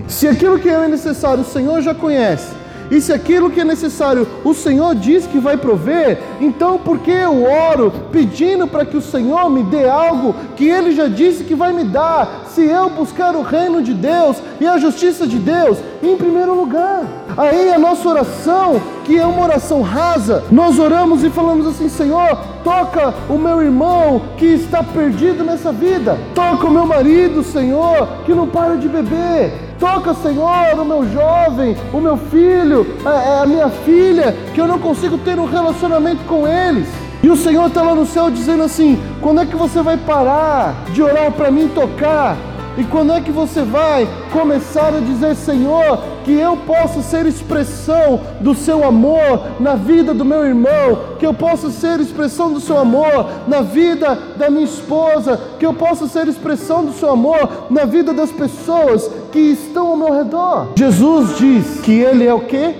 Se 0.09 0.27
aquilo 0.27 0.59
que 0.59 0.69
é 0.69 0.89
necessário 0.89 1.43
o 1.43 1.47
Senhor 1.47 1.81
já 1.81 1.95
conhece, 1.95 2.53
e 2.91 3.01
se 3.01 3.13
aquilo 3.13 3.51
que 3.51 3.61
é 3.61 3.65
necessário 3.65 4.27
o 4.45 4.53
Senhor 4.53 4.95
diz 4.95 5.27
que 5.27 5.39
vai 5.39 5.57
prover, 5.57 6.19
então 6.41 6.79
por 6.79 6.99
que 6.99 7.11
eu 7.11 7.45
oro 7.45 7.93
pedindo 8.11 8.67
para 8.67 8.85
que 8.85 8.97
o 8.97 9.03
Senhor 9.03 9.49
me 9.49 9.63
dê 9.63 9.89
algo 9.89 10.35
que 10.57 10.69
Ele 10.69 10.93
já 10.93 11.07
disse 11.07 11.45
que 11.45 11.55
vai 11.55 11.73
me 11.73 11.85
dar? 11.85 12.47
Se 12.49 12.65
eu 12.65 12.91
buscar 12.91 13.37
o 13.37 13.43
reino 13.43 13.81
de 13.83 13.95
Deus 13.95 14.39
e 14.61 14.67
a 14.67 14.79
justiça 14.79 15.27
de 15.27 15.39
Deus 15.39 15.79
em 16.03 16.17
primeiro 16.17 16.55
lugar. 16.55 17.05
Aí 17.37 17.73
a 17.73 17.79
nossa 17.79 18.09
oração, 18.09 18.81
que 19.05 19.19
é 19.19 19.25
uma 19.25 19.45
oração 19.45 19.83
rasa, 19.83 20.45
nós 20.51 20.79
oramos 20.79 21.23
e 21.23 21.31
falamos 21.31 21.67
assim: 21.67 21.89
Senhor, 21.89 22.37
toca 22.65 23.15
o 23.29 23.39
meu 23.39 23.63
irmão 23.63 24.23
que 24.37 24.47
está 24.47 24.83
perdido 24.83 25.45
nessa 25.45 25.73
vida, 25.73 26.19
toca 26.35 26.67
o 26.67 26.71
meu 26.71 26.87
marido, 26.87 27.43
Senhor, 27.43 28.09
que 28.27 28.35
não 28.35 28.49
para 28.49 28.77
de 28.77 28.89
beber. 28.89 29.70
Toca, 29.81 30.13
Senhor, 30.13 30.79
o 30.79 30.85
meu 30.85 31.11
jovem, 31.11 31.75
o 31.91 32.01
meu 32.03 32.19
filho, 32.19 32.87
a, 33.03 33.43
a 33.43 33.47
minha 33.47 33.71
filha, 33.71 34.37
que 34.55 34.61
eu 34.61 34.69
não 34.69 34.79
consigo 34.79 35.17
ter 35.17 35.39
um 35.39 35.47
relacionamento 35.47 36.23
com 36.25 36.47
eles. 36.47 36.87
E 37.23 37.31
o 37.31 37.37
Senhor 37.37 37.67
está 37.67 37.81
lá 37.81 37.95
no 37.95 38.05
céu 38.05 38.31
dizendo 38.31 38.63
assim: 38.63 39.01
quando 39.23 39.41
é 39.41 39.47
que 39.47 39.57
você 39.57 39.81
vai 39.81 39.97
parar 39.97 40.85
de 40.93 41.03
orar 41.03 41.33
para 41.33 41.51
mim 41.51 41.67
tocar? 41.69 42.37
E 42.81 42.85
quando 42.85 43.13
é 43.13 43.21
que 43.21 43.31
você 43.31 43.61
vai 43.61 44.09
começar 44.33 44.95
a 44.95 45.01
dizer, 45.01 45.37
Senhor, 45.37 46.03
que 46.25 46.33
eu 46.33 46.57
possa 46.57 47.03
ser 47.03 47.27
expressão 47.27 48.19
do 48.41 48.55
seu 48.55 48.83
amor 48.83 49.61
na 49.61 49.75
vida 49.75 50.15
do 50.15 50.25
meu 50.25 50.47
irmão, 50.47 51.17
que 51.19 51.27
eu 51.27 51.35
possa 51.35 51.71
ser 51.71 52.01
expressão 52.01 52.51
do 52.51 52.59
seu 52.59 52.79
amor 52.79 53.27
na 53.47 53.61
vida 53.61 54.19
da 54.35 54.49
minha 54.49 54.65
esposa, 54.65 55.39
que 55.59 55.67
eu 55.67 55.75
possa 55.75 56.09
ser 56.09 56.27
expressão 56.27 56.83
do 56.83 56.95
seu 56.95 57.11
amor 57.11 57.67
na 57.69 57.85
vida 57.85 58.15
das 58.15 58.33
pessoas 58.33 59.11
que 59.31 59.39
estão 59.39 59.89
ao 59.89 59.97
meu 59.99 60.15
redor? 60.15 60.69
Jesus 60.75 61.37
diz 61.37 61.81
que 61.83 62.01
Ele 62.01 62.27
é 62.27 62.33
o 62.33 62.41
que? 62.41 62.77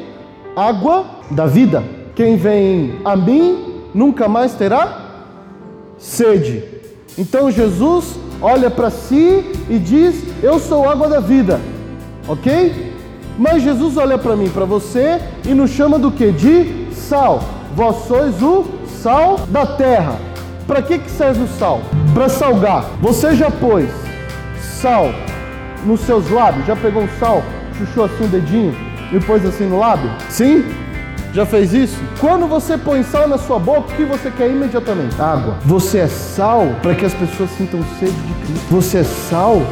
Água 0.57 1.05
da 1.31 1.45
vida. 1.45 1.85
Quem 2.15 2.39
vem 2.39 2.99
a 3.05 3.15
mim 3.15 3.83
nunca 3.95 4.27
mais 4.27 4.55
terá 4.55 5.11
sede. 5.99 6.65
Então 7.19 7.51
Jesus 7.51 8.19
olha 8.41 8.71
para 8.71 8.91
si 8.91 9.53
e 9.69 9.79
diz: 9.79 10.25
Eu 10.43 10.59
sou 10.59 10.89
água 10.89 11.09
da 11.09 11.21
vida, 11.21 11.61
ok? 12.27 12.91
Mas 13.39 13.63
Jesus 13.63 13.97
olha 13.97 14.19
para 14.19 14.37
mim, 14.37 14.49
para 14.51 14.65
você 14.65 15.21
e 15.47 15.55
nos 15.55 15.71
chama 15.71 15.99
do 15.99 16.11
que? 16.11 16.31
De 16.31 16.93
sal. 16.93 17.41
Vós 17.75 18.07
sois 18.07 18.43
o 18.43 18.67
sal 18.87 19.39
da 19.49 19.65
terra. 19.65 20.19
Para 20.67 20.83
que, 20.83 20.99
que 20.99 21.11
serve 21.11 21.45
o 21.45 21.49
sal? 21.49 21.81
Para 22.13 22.29
salgar. 22.29 22.85
Você 23.01 23.35
já 23.35 23.51
pôs 23.51 23.89
sal 24.61 25.07
nos 25.85 26.01
seus 26.01 26.31
lábios? 26.31 26.67
Já 26.67 26.77
pegou 26.77 27.03
um 27.03 27.09
sal, 27.19 27.43
chuchou 27.79 28.05
assim 28.05 28.25
o 28.25 28.29
dedinho 28.29 28.75
e 29.13 29.19
pôs 29.21 29.45
assim 29.45 29.65
no 29.65 29.79
lábio? 29.79 30.11
Sim? 30.29 30.65
Já 31.33 31.47
fez 31.47 31.73
isso? 31.73 31.97
Quando 32.19 32.49
você 32.49 32.77
põe 32.77 33.05
sal 33.05 33.29
na 33.29 33.39
sua 33.39 33.59
boca, 33.59 33.93
o 33.93 33.97
que 33.97 34.05
você 34.05 34.31
quer 34.33 34.51
imediatamente? 34.51 35.21
Água. 35.21 35.57
Você 35.65 35.99
é 35.99 36.09
sal 36.09 36.67
para 36.83 36.95
que 36.95 37.07
as 37.07 37.15
pessoas 37.15 37.51
sintam 37.51 37.81
sede 38.01 38.13
de 38.13 38.35
Cristo. 38.47 38.67
Você 38.69 38.99
é 38.99 39.05
sal 39.05 39.63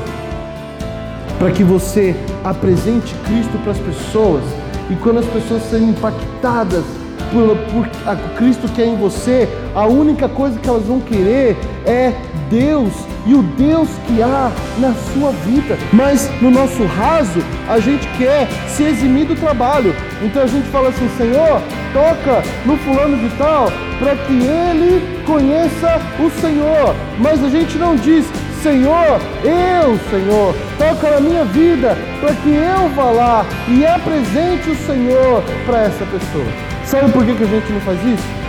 para 1.36 1.50
que 1.50 1.64
você 1.64 2.14
apresente 2.44 3.12
Cristo 3.26 3.58
para 3.62 3.72
as 3.72 3.78
pessoas. 3.78 4.44
E 4.88 4.94
quando 4.96 5.18
as 5.18 5.26
pessoas 5.26 5.62
serem 5.64 5.90
impactadas 5.90 6.84
por, 7.32 7.56
por 7.72 7.88
a 8.06 8.16
Cristo 8.36 8.68
que 8.68 8.80
é 8.80 8.86
em 8.86 8.96
você, 8.96 9.48
a 9.74 9.84
única 9.86 10.28
coisa 10.28 10.58
que 10.60 10.68
elas 10.68 10.84
vão 10.84 11.00
querer 11.00 11.56
é 11.84 12.14
Deus 12.50 12.92
e 13.26 13.34
o 13.34 13.42
Deus 13.42 13.88
que 14.06 14.22
há 14.22 14.50
na 14.78 14.94
sua 15.12 15.32
vida. 15.44 15.78
Mas 15.92 16.30
no 16.40 16.50
nosso 16.50 16.84
raso, 16.84 17.40
a 17.68 17.78
gente 17.78 18.06
quer 18.16 18.48
se 18.68 18.84
eximir 18.84 19.26
do 19.26 19.34
trabalho. 19.34 19.94
Então 20.22 20.42
a 20.42 20.46
gente 20.46 20.68
fala 20.68 20.88
assim: 20.88 21.08
Senhor, 21.16 21.60
toca 21.92 22.42
no 22.64 22.76
fulano 22.78 23.16
de 23.16 23.28
tal 23.36 23.70
para 23.98 24.16
que 24.16 24.32
ele 24.32 25.24
conheça 25.26 26.00
o 26.18 26.30
Senhor. 26.40 26.94
Mas 27.18 27.42
a 27.42 27.48
gente 27.48 27.76
não 27.78 27.96
diz, 27.96 28.24
Senhor, 28.62 29.20
eu, 29.44 29.98
Senhor, 30.10 30.54
toca 30.78 31.10
na 31.10 31.20
minha 31.20 31.44
vida 31.44 31.96
para 32.20 32.34
que 32.34 32.50
eu 32.50 32.88
vá 32.94 33.10
lá 33.10 33.46
e 33.68 33.84
apresente 33.84 34.70
o 34.70 34.76
Senhor 34.86 35.42
para 35.66 35.82
essa 35.82 36.04
pessoa. 36.06 36.46
Sabe 36.84 37.12
por 37.12 37.24
que, 37.24 37.34
que 37.34 37.44
a 37.44 37.46
gente 37.46 37.72
não 37.72 37.80
faz 37.80 37.98
isso? 38.04 38.47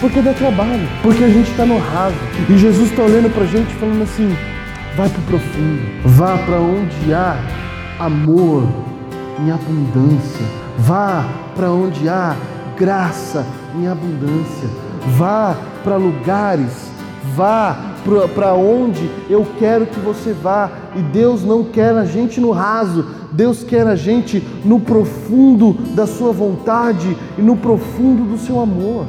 Porque 0.00 0.20
dá 0.20 0.32
trabalho, 0.32 0.86
porque 1.02 1.24
a 1.24 1.28
gente 1.28 1.50
está 1.50 1.64
no 1.64 1.78
raso. 1.78 2.16
E 2.48 2.58
Jesus 2.58 2.90
está 2.90 3.02
olhando 3.02 3.32
para 3.32 3.44
a 3.44 3.46
gente 3.46 3.74
falando 3.74 4.02
assim: 4.02 4.34
vai 4.96 5.08
para 5.08 5.20
o 5.20 5.24
profundo, 5.24 5.80
vá 6.04 6.36
para 6.38 6.60
onde 6.60 7.12
há 7.12 7.36
amor 7.98 8.64
em 9.40 9.50
abundância, 9.50 10.46
vá 10.78 11.24
para 11.54 11.70
onde 11.70 12.08
há 12.08 12.36
graça 12.76 13.46
em 13.76 13.88
abundância, 13.88 14.68
vá 15.16 15.56
para 15.82 15.96
lugares, 15.96 16.90
vá 17.34 17.76
para 18.34 18.54
onde 18.54 19.10
eu 19.28 19.46
quero 19.58 19.86
que 19.86 19.98
você 19.98 20.32
vá. 20.32 20.70
E 20.94 21.00
Deus 21.00 21.42
não 21.42 21.64
quer 21.64 21.96
a 21.96 22.04
gente 22.04 22.40
no 22.40 22.50
raso, 22.50 23.06
Deus 23.32 23.64
quer 23.64 23.86
a 23.86 23.96
gente 23.96 24.42
no 24.64 24.78
profundo 24.78 25.72
da 25.94 26.06
sua 26.06 26.32
vontade 26.32 27.16
e 27.36 27.42
no 27.42 27.56
profundo 27.56 28.24
do 28.24 28.38
seu 28.38 28.60
amor. 28.60 29.06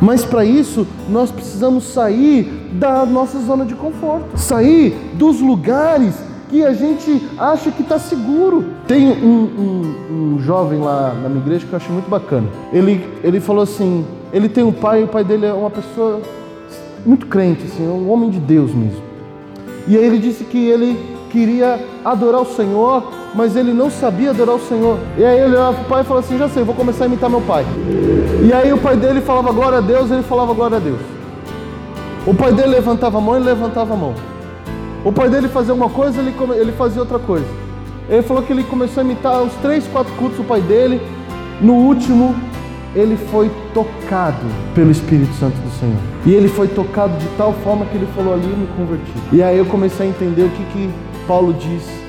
Mas 0.00 0.24
para 0.24 0.44
isso, 0.44 0.86
nós 1.08 1.30
precisamos 1.30 1.84
sair 1.84 2.44
da 2.72 3.04
nossa 3.04 3.38
zona 3.40 3.64
de 3.64 3.74
conforto, 3.74 4.38
sair 4.38 4.96
dos 5.14 5.40
lugares 5.40 6.14
que 6.48 6.64
a 6.64 6.72
gente 6.72 7.28
acha 7.36 7.70
que 7.70 7.82
está 7.82 7.98
seguro. 7.98 8.64
Tem 8.86 9.10
um, 9.10 9.42
um, 9.44 10.34
um, 10.34 10.38
jovem 10.40 10.78
lá 10.78 11.14
na 11.14 11.28
minha 11.28 11.40
igreja 11.40 11.66
que 11.66 11.72
eu 11.72 11.76
acho 11.76 11.92
muito 11.92 12.08
bacana. 12.08 12.48
Ele, 12.72 13.04
ele 13.22 13.40
falou 13.40 13.62
assim: 13.62 14.04
ele 14.32 14.48
tem 14.48 14.64
um 14.64 14.72
pai, 14.72 15.02
o 15.02 15.08
pai 15.08 15.24
dele 15.24 15.46
é 15.46 15.52
uma 15.52 15.70
pessoa 15.70 16.20
muito 17.04 17.26
crente, 17.26 17.64
assim, 17.64 17.86
um 17.86 18.10
homem 18.10 18.30
de 18.30 18.38
Deus 18.38 18.72
mesmo. 18.74 19.02
E 19.86 19.96
aí 19.96 20.04
ele 20.04 20.18
disse 20.18 20.44
que 20.44 20.58
ele 20.58 20.98
queria 21.30 21.84
adorar 22.04 22.42
o 22.42 22.46
Senhor, 22.46 23.02
mas 23.38 23.54
ele 23.54 23.72
não 23.72 23.88
sabia 23.88 24.30
adorar 24.30 24.56
o 24.56 24.58
Senhor. 24.58 24.98
E 25.16 25.24
aí 25.24 25.38
ele 25.38 25.54
olhava 25.54 25.74
para 25.74 25.82
o 25.82 25.86
pai 25.86 26.00
e 26.02 26.04
falou 26.04 26.18
assim: 26.18 26.36
Já 26.36 26.48
sei, 26.48 26.64
vou 26.64 26.74
começar 26.74 27.04
a 27.04 27.06
imitar 27.06 27.30
meu 27.30 27.40
pai. 27.40 27.64
E 28.44 28.52
aí 28.52 28.72
o 28.72 28.78
pai 28.78 28.96
dele 28.96 29.20
falava 29.20 29.52
glória 29.52 29.78
a 29.78 29.80
Deus, 29.80 30.10
ele 30.10 30.24
falava 30.24 30.52
glória 30.52 30.78
a 30.78 30.80
Deus. 30.80 30.98
O 32.26 32.34
pai 32.34 32.52
dele 32.52 32.70
levantava 32.70 33.18
a 33.18 33.20
mão, 33.20 33.36
ele 33.36 33.44
levantava 33.44 33.94
a 33.94 33.96
mão. 33.96 34.12
O 35.04 35.12
pai 35.12 35.30
dele 35.30 35.46
fazia 35.46 35.72
uma 35.72 35.88
coisa, 35.88 36.20
ele, 36.20 36.34
ele 36.56 36.72
fazia 36.72 37.00
outra 37.00 37.20
coisa. 37.20 37.46
Ele 38.08 38.22
falou 38.22 38.42
que 38.42 38.52
ele 38.52 38.64
começou 38.64 39.02
a 39.02 39.04
imitar 39.04 39.40
uns 39.40 39.52
três, 39.62 39.86
quatro 39.86 40.12
cultos 40.14 40.38
do 40.38 40.44
pai 40.44 40.60
dele. 40.60 41.00
No 41.60 41.74
último, 41.74 42.34
ele 42.92 43.16
foi 43.30 43.48
tocado 43.72 44.46
pelo 44.74 44.90
Espírito 44.90 45.32
Santo 45.34 45.54
do 45.58 45.70
Senhor. 45.78 45.96
E 46.26 46.34
ele 46.34 46.48
foi 46.48 46.66
tocado 46.66 47.16
de 47.18 47.28
tal 47.36 47.52
forma 47.62 47.86
que 47.86 47.96
ele 47.96 48.08
falou 48.16 48.34
ali, 48.34 48.48
me 48.48 48.66
converti. 48.76 49.12
E 49.32 49.40
aí 49.44 49.58
eu 49.58 49.66
comecei 49.66 50.06
a 50.06 50.08
entender 50.08 50.42
o 50.42 50.50
que, 50.50 50.64
que 50.72 50.90
Paulo 51.28 51.52
diz 51.52 52.07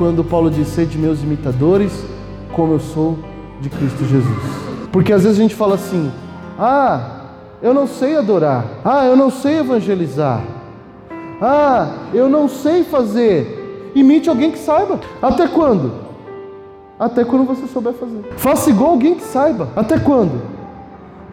quando 0.00 0.24
Paulo 0.24 0.50
diz: 0.50 0.68
Sede 0.68 0.96
meus 0.96 1.22
imitadores, 1.22 1.92
como 2.54 2.72
eu 2.72 2.80
sou 2.80 3.18
de 3.60 3.68
Cristo 3.68 4.02
Jesus. 4.06 4.38
Porque 4.90 5.12
às 5.12 5.24
vezes 5.24 5.38
a 5.38 5.42
gente 5.42 5.54
fala 5.54 5.74
assim: 5.74 6.10
Ah, 6.58 7.26
eu 7.62 7.74
não 7.74 7.86
sei 7.86 8.16
adorar. 8.16 8.64
Ah, 8.82 9.04
eu 9.04 9.14
não 9.14 9.30
sei 9.30 9.58
evangelizar. 9.58 10.40
Ah, 11.38 11.96
eu 12.14 12.30
não 12.30 12.48
sei 12.48 12.82
fazer. 12.82 13.92
Imite 13.94 14.30
alguém 14.30 14.50
que 14.50 14.58
saiba. 14.58 14.98
Até 15.20 15.46
quando? 15.46 15.92
Até 16.98 17.22
quando 17.22 17.44
você 17.44 17.66
souber 17.66 17.92
fazer. 17.92 18.22
Faça 18.38 18.70
igual 18.70 18.92
alguém 18.92 19.14
que 19.16 19.22
saiba. 19.22 19.68
Até 19.76 19.98
quando? 19.98 20.40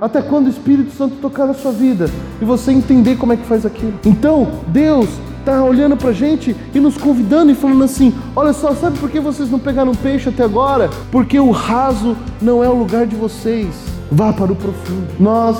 Até 0.01 0.21
quando 0.21 0.47
o 0.47 0.49
Espírito 0.49 0.91
Santo 0.91 1.15
tocar 1.21 1.45
na 1.45 1.53
sua 1.53 1.71
vida 1.71 2.09
e 2.41 2.45
você 2.45 2.73
entender 2.73 3.15
como 3.15 3.31
é 3.31 3.37
que 3.37 3.45
faz 3.45 3.65
aquilo. 3.65 3.93
Então, 4.05 4.45
Deus 4.67 5.07
está 5.47 5.63
olhando 5.63 5.95
para 5.95 6.09
a 6.09 6.13
gente 6.13 6.53
e 6.73 6.79
nos 6.79 6.97
convidando 6.97 7.51
e 7.51 7.55
falando 7.55 7.83
assim: 7.85 8.13
olha 8.35 8.51
só, 8.51 8.73
sabe 8.73 8.99
por 8.99 9.09
que 9.09 9.19
vocês 9.19 9.49
não 9.49 9.57
pegaram 9.57 9.95
peixe 9.95 10.27
até 10.27 10.43
agora? 10.43 10.89
Porque 11.09 11.39
o 11.39 11.51
raso 11.51 12.17
não 12.41 12.61
é 12.61 12.67
o 12.67 12.75
lugar 12.75 13.07
de 13.07 13.15
vocês. 13.15 13.73
Vá 14.11 14.33
para 14.33 14.51
o 14.51 14.55
profundo. 14.55 15.07
Nós 15.17 15.57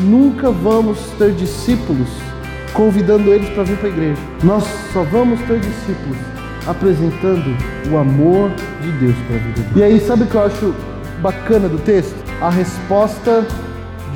nunca 0.00 0.50
vamos 0.50 0.98
ter 1.18 1.32
discípulos 1.32 2.08
convidando 2.72 3.30
eles 3.30 3.48
para 3.50 3.64
vir 3.64 3.76
para 3.76 3.88
a 3.88 3.92
igreja. 3.92 4.20
Nós 4.42 4.64
só 4.92 5.02
vamos 5.02 5.40
ter 5.42 5.60
discípulos 5.60 6.16
apresentando 6.66 7.56
o 7.90 7.96
amor 7.96 8.50
de 8.82 8.90
Deus 8.92 9.16
para 9.26 9.36
a 9.36 9.38
vida. 9.38 9.60
E 9.76 9.82
aí, 9.82 10.00
sabe 10.00 10.24
o 10.24 10.26
que 10.26 10.34
eu 10.34 10.44
acho 10.44 10.74
bacana 11.20 11.68
do 11.68 11.78
texto? 11.78 12.16
A 12.40 12.50
resposta 12.50 13.46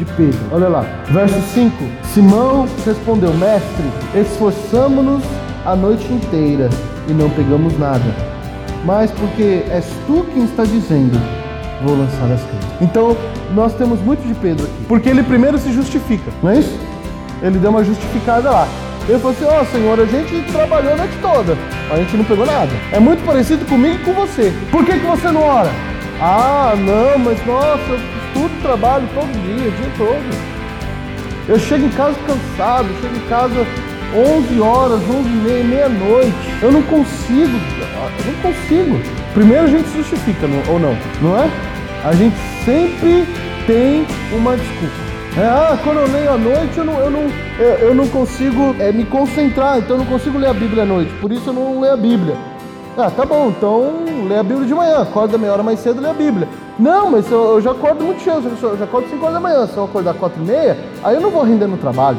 de 0.04 0.12
Pedro. 0.14 0.40
Olha 0.50 0.68
lá, 0.68 0.84
verso 1.10 1.40
5: 1.54 1.72
Simão 2.12 2.66
respondeu: 2.84 3.32
Mestre, 3.34 3.84
esforçamos-nos 4.14 5.22
a 5.64 5.76
noite 5.76 6.10
inteira 6.12 6.68
e 7.08 7.12
não 7.12 7.30
pegamos 7.30 7.78
nada. 7.78 8.04
Mas 8.84 9.10
porque 9.10 9.62
és 9.70 9.84
tu 10.06 10.26
quem 10.32 10.44
está 10.44 10.64
dizendo, 10.64 11.20
vou 11.84 11.96
lançar 11.96 12.24
as 12.24 12.42
redes. 12.42 12.68
Então, 12.80 13.16
nós 13.54 13.74
temos 13.74 14.00
muito 14.00 14.26
de 14.26 14.34
Pedro 14.34 14.64
aqui, 14.64 14.84
porque 14.88 15.08
ele 15.08 15.22
primeiro 15.22 15.58
se 15.58 15.70
justifica, 15.72 16.30
não 16.42 16.50
é 16.50 16.58
isso? 16.58 16.90
ele 17.42 17.58
deu 17.58 17.70
uma 17.70 17.84
justificada 17.84 18.50
lá. 18.50 18.68
Ele 19.08 19.18
falou 19.18 19.32
assim: 19.32 19.44
Ó 19.44 19.60
oh, 19.60 19.64
Senhor, 19.66 20.00
a 20.00 20.04
gente 20.04 20.52
trabalhou 20.52 20.92
a 20.92 20.96
noite 20.96 21.14
toda, 21.20 21.56
a 21.90 21.96
gente 21.96 22.16
não 22.16 22.24
pegou 22.24 22.46
nada. 22.46 22.70
É 22.92 23.00
muito 23.00 23.24
parecido 23.24 23.64
comigo 23.64 23.96
e 23.96 24.04
com 24.04 24.12
você. 24.12 24.52
Por 24.70 24.84
que, 24.84 24.98
que 24.98 25.06
você 25.06 25.30
não 25.30 25.42
ora? 25.42 25.70
Ah, 26.20 26.74
não, 26.76 27.18
mas 27.18 27.44
nossa, 27.46 27.98
eu 28.34 28.46
estudo, 28.46 28.62
trabalho 28.62 29.08
todo 29.14 29.30
dia, 29.42 29.68
o 29.68 29.72
dia 29.72 29.92
todo. 29.96 30.50
Eu 31.48 31.58
chego 31.58 31.86
em 31.86 31.90
casa 31.90 32.16
cansado, 32.26 32.88
chego 33.00 33.16
em 33.16 33.28
casa 33.28 33.66
11 34.14 34.60
horas, 34.60 35.00
11 35.02 35.28
e 35.28 35.32
meia, 35.32 35.64
meia-noite. 35.64 36.36
Eu 36.62 36.72
não 36.72 36.82
consigo, 36.82 37.58
eu 38.18 38.32
não 38.32 38.42
consigo. 38.42 39.00
Primeiro 39.34 39.64
a 39.64 39.68
gente 39.68 39.88
justifica, 39.90 40.46
ou 40.68 40.78
não, 40.78 40.96
não 41.22 41.38
é? 41.38 41.50
A 42.04 42.12
gente 42.12 42.36
sempre 42.64 43.26
tem 43.66 44.06
uma 44.32 44.56
desculpa. 44.56 45.10
É, 45.36 45.44
ah, 45.44 45.78
quando 45.84 45.98
eu 45.98 46.10
leio 46.10 46.32
à 46.32 46.36
noite 46.36 46.76
eu 46.76 46.84
não, 46.84 46.98
eu 46.98 47.10
não, 47.10 47.20
eu 47.58 47.94
não 47.94 48.08
consigo 48.08 48.74
é, 48.80 48.90
me 48.90 49.04
concentrar, 49.04 49.78
então 49.78 49.94
eu 49.94 49.98
não 49.98 50.06
consigo 50.06 50.36
ler 50.36 50.48
a 50.48 50.52
Bíblia 50.54 50.82
à 50.82 50.86
noite, 50.86 51.12
por 51.20 51.30
isso 51.30 51.50
eu 51.50 51.52
não 51.52 51.80
leio 51.80 51.94
a 51.94 51.96
Bíblia. 51.96 52.36
Ah, 52.98 53.10
tá 53.10 53.24
bom, 53.24 53.48
então 53.48 54.26
lê 54.28 54.36
a 54.36 54.42
Bíblia 54.42 54.66
de 54.66 54.74
manhã, 54.74 55.02
acorda 55.02 55.38
meia 55.38 55.52
hora 55.52 55.62
mais 55.62 55.78
cedo 55.78 56.00
e 56.00 56.02
lê 56.02 56.10
a 56.10 56.14
Bíblia. 56.14 56.48
Não, 56.80 57.10
mas 57.10 57.30
eu, 57.30 57.56
eu 57.56 57.60
já 57.60 57.72
acordo 57.72 58.02
muito 58.02 58.22
cedo, 58.22 58.50
eu 58.62 58.76
já 58.78 58.84
acordo 58.84 59.08
5 59.10 59.22
horas 59.22 59.34
da 59.34 59.40
manhã, 59.40 59.66
se 59.66 59.76
eu 59.76 59.84
acordar 59.84 60.14
4 60.14 60.42
e 60.42 60.46
meia, 60.46 60.78
aí 61.04 61.14
eu 61.14 61.20
não 61.20 61.30
vou 61.30 61.42
render 61.42 61.66
no 61.66 61.76
trabalho. 61.76 62.18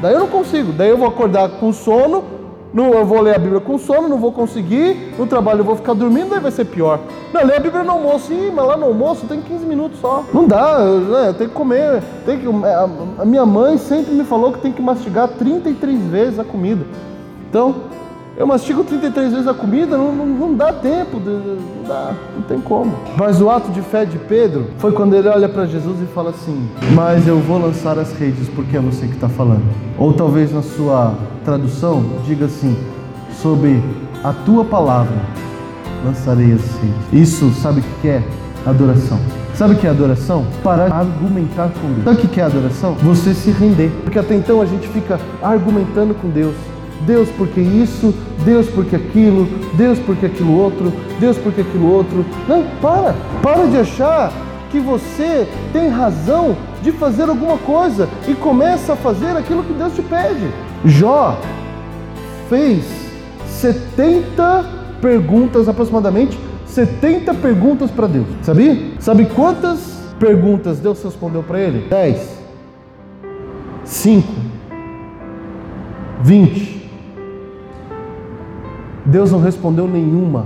Daí 0.00 0.14
eu 0.14 0.20
não 0.20 0.28
consigo, 0.28 0.72
daí 0.72 0.88
eu 0.88 0.96
vou 0.96 1.08
acordar 1.08 1.48
com 1.50 1.70
sono, 1.74 2.24
não, 2.72 2.92
eu 2.92 3.04
vou 3.04 3.20
ler 3.20 3.34
a 3.34 3.38
Bíblia 3.38 3.60
com 3.60 3.78
sono, 3.78 4.08
não 4.08 4.18
vou 4.18 4.30
conseguir. 4.30 5.14
No 5.18 5.26
trabalho 5.26 5.60
eu 5.60 5.64
vou 5.64 5.74
ficar 5.74 5.94
dormindo, 5.94 6.34
aí 6.34 6.40
vai 6.40 6.50
ser 6.50 6.66
pior. 6.66 7.00
Não, 7.32 7.44
ler 7.44 7.56
a 7.56 7.60
Bíblia 7.60 7.82
no 7.82 7.92
almoço, 7.92 8.28
sim, 8.28 8.50
mas 8.54 8.66
lá 8.66 8.76
no 8.76 8.86
almoço 8.86 9.26
tem 9.26 9.40
15 9.40 9.64
minutos 9.64 9.98
só. 10.00 10.22
Não 10.32 10.46
dá, 10.46 10.78
né? 10.78 11.34
Tem 11.36 11.48
que 11.48 11.54
comer. 11.54 12.02
Tem 12.26 12.38
que, 12.38 12.46
a 12.46 13.24
minha 13.24 13.46
mãe 13.46 13.78
sempre 13.78 14.12
me 14.12 14.24
falou 14.24 14.52
que 14.52 14.60
tem 14.60 14.70
que 14.70 14.82
mastigar 14.82 15.28
33 15.28 15.98
vezes 16.06 16.38
a 16.38 16.44
comida. 16.44 16.84
Então, 17.48 17.74
eu 18.38 18.46
mastigo 18.46 18.84
33 18.84 19.32
vezes 19.32 19.48
a 19.48 19.52
comida, 19.52 19.98
não, 19.98 20.14
não, 20.14 20.24
não 20.24 20.54
dá 20.54 20.72
tempo, 20.72 21.18
não 21.18 21.88
dá, 21.88 22.14
não 22.36 22.42
tem 22.42 22.60
como. 22.60 22.94
Mas 23.16 23.40
o 23.40 23.50
ato 23.50 23.72
de 23.72 23.82
fé 23.82 24.04
de 24.04 24.16
Pedro 24.16 24.68
foi 24.78 24.92
quando 24.92 25.14
ele 25.14 25.26
olha 25.26 25.48
para 25.48 25.66
Jesus 25.66 26.00
e 26.00 26.06
fala 26.06 26.30
assim: 26.30 26.70
Mas 26.94 27.26
eu 27.26 27.40
vou 27.40 27.58
lançar 27.58 27.98
as 27.98 28.12
redes 28.12 28.48
porque 28.50 28.76
é 28.76 28.80
você 28.80 29.08
que 29.08 29.14
está 29.14 29.28
falando. 29.28 29.64
Ou 29.98 30.12
talvez 30.12 30.52
na 30.52 30.62
sua 30.62 31.14
tradução 31.44 32.04
diga 32.24 32.44
assim: 32.44 32.76
Sob 33.42 33.82
a 34.22 34.32
tua 34.32 34.64
palavra 34.64 35.16
lançarei 36.04 36.52
as 36.52 36.62
redes. 36.76 37.12
Isso, 37.12 37.50
sabe 37.60 37.80
o 37.80 37.84
que 38.00 38.06
é? 38.06 38.22
Adoração. 38.64 39.18
Sabe 39.52 39.74
o 39.74 39.76
que 39.76 39.84
é 39.88 39.90
adoração? 39.90 40.46
Parar 40.62 40.86
de 40.86 40.94
argumentar 40.94 41.70
com 41.70 41.88
Deus. 41.88 42.04
Sabe 42.04 42.24
o 42.24 42.28
que 42.28 42.40
é 42.40 42.44
adoração? 42.44 42.94
Você 43.02 43.34
se 43.34 43.50
render. 43.50 43.90
Porque 44.04 44.16
até 44.16 44.36
então 44.36 44.62
a 44.62 44.64
gente 44.64 44.86
fica 44.86 45.18
argumentando 45.42 46.14
com 46.14 46.28
Deus. 46.28 46.54
Deus 47.06 47.28
porque 47.36 47.60
isso, 47.60 48.14
Deus 48.44 48.68
porque 48.68 48.96
aquilo, 48.96 49.46
Deus 49.74 49.98
porque 49.98 50.26
aquilo 50.26 50.56
outro, 50.58 50.92
Deus 51.20 51.36
porque 51.38 51.60
aquilo 51.60 51.92
outro. 51.92 52.24
Não, 52.48 52.64
para. 52.80 53.14
Para 53.42 53.66
de 53.66 53.76
achar 53.76 54.32
que 54.70 54.78
você 54.78 55.48
tem 55.72 55.88
razão 55.88 56.56
de 56.82 56.92
fazer 56.92 57.28
alguma 57.28 57.56
coisa 57.58 58.08
e 58.26 58.34
começa 58.34 58.92
a 58.92 58.96
fazer 58.96 59.36
aquilo 59.36 59.62
que 59.62 59.72
Deus 59.72 59.94
te 59.94 60.02
pede. 60.02 60.48
Jó 60.84 61.38
fez 62.48 62.84
70 63.46 64.64
perguntas 65.00 65.68
aproximadamente, 65.68 66.38
70 66.66 67.34
perguntas 67.34 67.90
para 67.90 68.06
Deus. 68.06 68.26
Sabia? 68.42 68.92
Sabe 68.98 69.26
quantas 69.26 69.98
perguntas 70.18 70.78
Deus 70.78 71.02
respondeu 71.02 71.42
para 71.42 71.60
ele? 71.60 71.88
10. 71.88 72.38
5. 73.84 74.28
20. 76.22 76.77
Deus 79.08 79.32
não 79.32 79.40
respondeu 79.40 79.88
nenhuma 79.88 80.44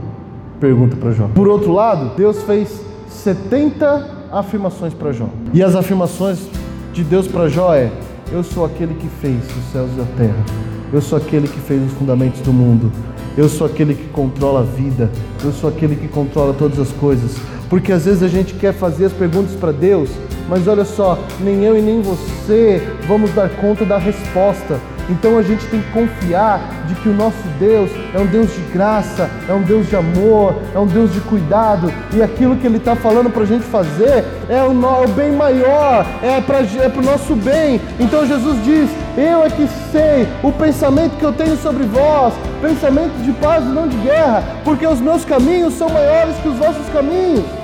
pergunta 0.60 0.96
para 0.96 1.10
Jó. 1.10 1.28
Por 1.34 1.48
outro 1.48 1.72
lado, 1.72 2.12
Deus 2.16 2.42
fez 2.44 2.80
70 3.08 4.08
afirmações 4.30 4.94
para 4.94 5.12
Jó. 5.12 5.26
E 5.52 5.62
as 5.62 5.74
afirmações 5.74 6.46
de 6.92 7.02
Deus 7.02 7.26
para 7.26 7.48
Jó 7.48 7.74
é: 7.74 7.90
Eu 8.30 8.44
sou 8.44 8.64
aquele 8.64 8.94
que 8.94 9.08
fez 9.20 9.36
os 9.36 9.72
céus 9.72 9.90
e 9.98 10.00
a 10.00 10.04
terra. 10.16 10.44
Eu 10.92 11.00
sou 11.00 11.18
aquele 11.18 11.48
que 11.48 11.58
fez 11.58 11.82
os 11.82 11.92
fundamentos 11.98 12.40
do 12.42 12.52
mundo. 12.52 12.92
Eu 13.36 13.48
sou 13.48 13.66
aquele 13.66 13.94
que 13.94 14.08
controla 14.10 14.60
a 14.60 14.62
vida. 14.62 15.10
Eu 15.42 15.50
sou 15.50 15.68
aquele 15.68 15.96
que 15.96 16.06
controla 16.06 16.54
todas 16.54 16.78
as 16.78 16.92
coisas. 16.92 17.36
Porque 17.68 17.90
às 17.90 18.04
vezes 18.04 18.22
a 18.22 18.28
gente 18.28 18.54
quer 18.54 18.72
fazer 18.72 19.06
as 19.06 19.12
perguntas 19.12 19.56
para 19.56 19.72
Deus, 19.72 20.10
mas 20.48 20.68
olha 20.68 20.84
só, 20.84 21.18
nem 21.40 21.64
eu 21.64 21.76
e 21.76 21.80
nem 21.80 22.02
você 22.02 22.86
vamos 23.08 23.32
dar 23.32 23.48
conta 23.48 23.84
da 23.84 23.96
resposta. 23.96 24.78
Então 25.08 25.38
a 25.38 25.42
gente 25.42 25.66
tem 25.66 25.80
que 25.80 25.90
confiar 25.90 26.60
de 26.86 26.94
que 26.96 27.08
o 27.08 27.14
nosso 27.14 27.42
Deus 27.58 27.90
é 28.14 28.18
um 28.18 28.26
Deus 28.26 28.54
de 28.54 28.60
graça, 28.72 29.30
é 29.48 29.52
um 29.52 29.62
Deus 29.62 29.88
de 29.88 29.96
amor, 29.96 30.54
é 30.74 30.78
um 30.78 30.86
Deus 30.86 31.12
de 31.12 31.20
cuidado, 31.20 31.92
e 32.12 32.22
aquilo 32.22 32.56
que 32.56 32.66
Ele 32.66 32.76
está 32.76 32.94
falando 32.94 33.30
para 33.30 33.42
a 33.42 33.46
gente 33.46 33.64
fazer 33.64 34.24
é 34.48 34.62
o, 34.62 34.72
no, 34.72 34.86
é 34.86 35.04
o 35.04 35.08
bem 35.08 35.32
maior, 35.32 36.06
é 36.22 36.40
para 36.40 36.58
é 36.60 36.92
o 36.96 37.02
nosso 37.02 37.34
bem. 37.34 37.80
Então 37.98 38.26
Jesus 38.26 38.62
diz: 38.64 38.90
Eu 39.16 39.44
é 39.44 39.50
que 39.50 39.68
sei 39.90 40.28
o 40.42 40.52
pensamento 40.52 41.16
que 41.16 41.24
eu 41.24 41.32
tenho 41.32 41.56
sobre 41.56 41.84
vós, 41.84 42.34
pensamento 42.60 43.14
de 43.22 43.32
paz 43.32 43.64
e 43.64 43.68
não 43.68 43.88
de 43.88 43.96
guerra, 43.96 44.42
porque 44.64 44.86
os 44.86 45.00
meus 45.00 45.24
caminhos 45.24 45.74
são 45.74 45.88
maiores 45.88 46.36
que 46.36 46.48
os 46.48 46.56
vossos 46.56 46.88
caminhos. 46.92 47.61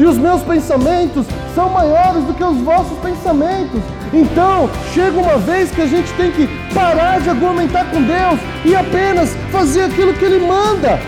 E 0.00 0.06
os 0.06 0.16
meus 0.16 0.40
pensamentos 0.40 1.26
são 1.54 1.68
maiores 1.68 2.24
do 2.24 2.32
que 2.32 2.42
os 2.42 2.56
vossos 2.62 2.98
pensamentos. 3.00 3.82
Então, 4.14 4.70
chega 4.94 5.20
uma 5.20 5.36
vez 5.36 5.70
que 5.70 5.82
a 5.82 5.86
gente 5.86 6.10
tem 6.14 6.32
que 6.32 6.48
parar 6.72 7.20
de 7.20 7.28
argumentar 7.28 7.84
com 7.90 8.02
Deus 8.02 8.40
e 8.64 8.74
apenas 8.74 9.36
fazer 9.52 9.82
aquilo 9.82 10.14
que 10.14 10.24
Ele 10.24 10.46
manda. 10.46 10.98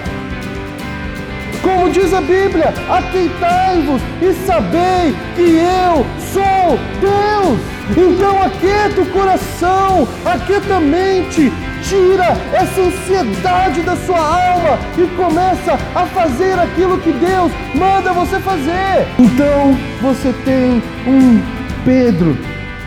Como 1.63 1.91
diz 1.91 2.13
a 2.13 2.21
Bíblia, 2.21 2.75
aqueitai-vos 2.91 4.03
e 4.21 4.35
sabei 4.45 5.17
que 5.37 5.57
eu 5.57 6.05
sou 6.31 6.79
Deus. 7.01 7.61
Então 7.97 8.43
aquieta 8.43 9.01
o 9.01 9.07
coração, 9.07 10.07
aquieta 10.27 10.77
a 10.77 10.81
mente, 10.81 11.51
tira 11.83 12.37
essa 12.53 12.81
ansiedade 12.81 13.83
da 13.83 13.97
sua 13.97 14.19
alma 14.19 14.79
e 14.97 15.07
começa 15.17 15.79
a 15.95 16.07
fazer 16.07 16.59
aquilo 16.59 16.99
que 16.99 17.13
Deus 17.13 17.53
manda 17.75 18.13
você 18.13 18.39
fazer. 18.41 19.07
Então 19.19 19.77
você 20.01 20.33
tem 20.45 20.83
um 21.07 21.43
Pedro 21.85 22.37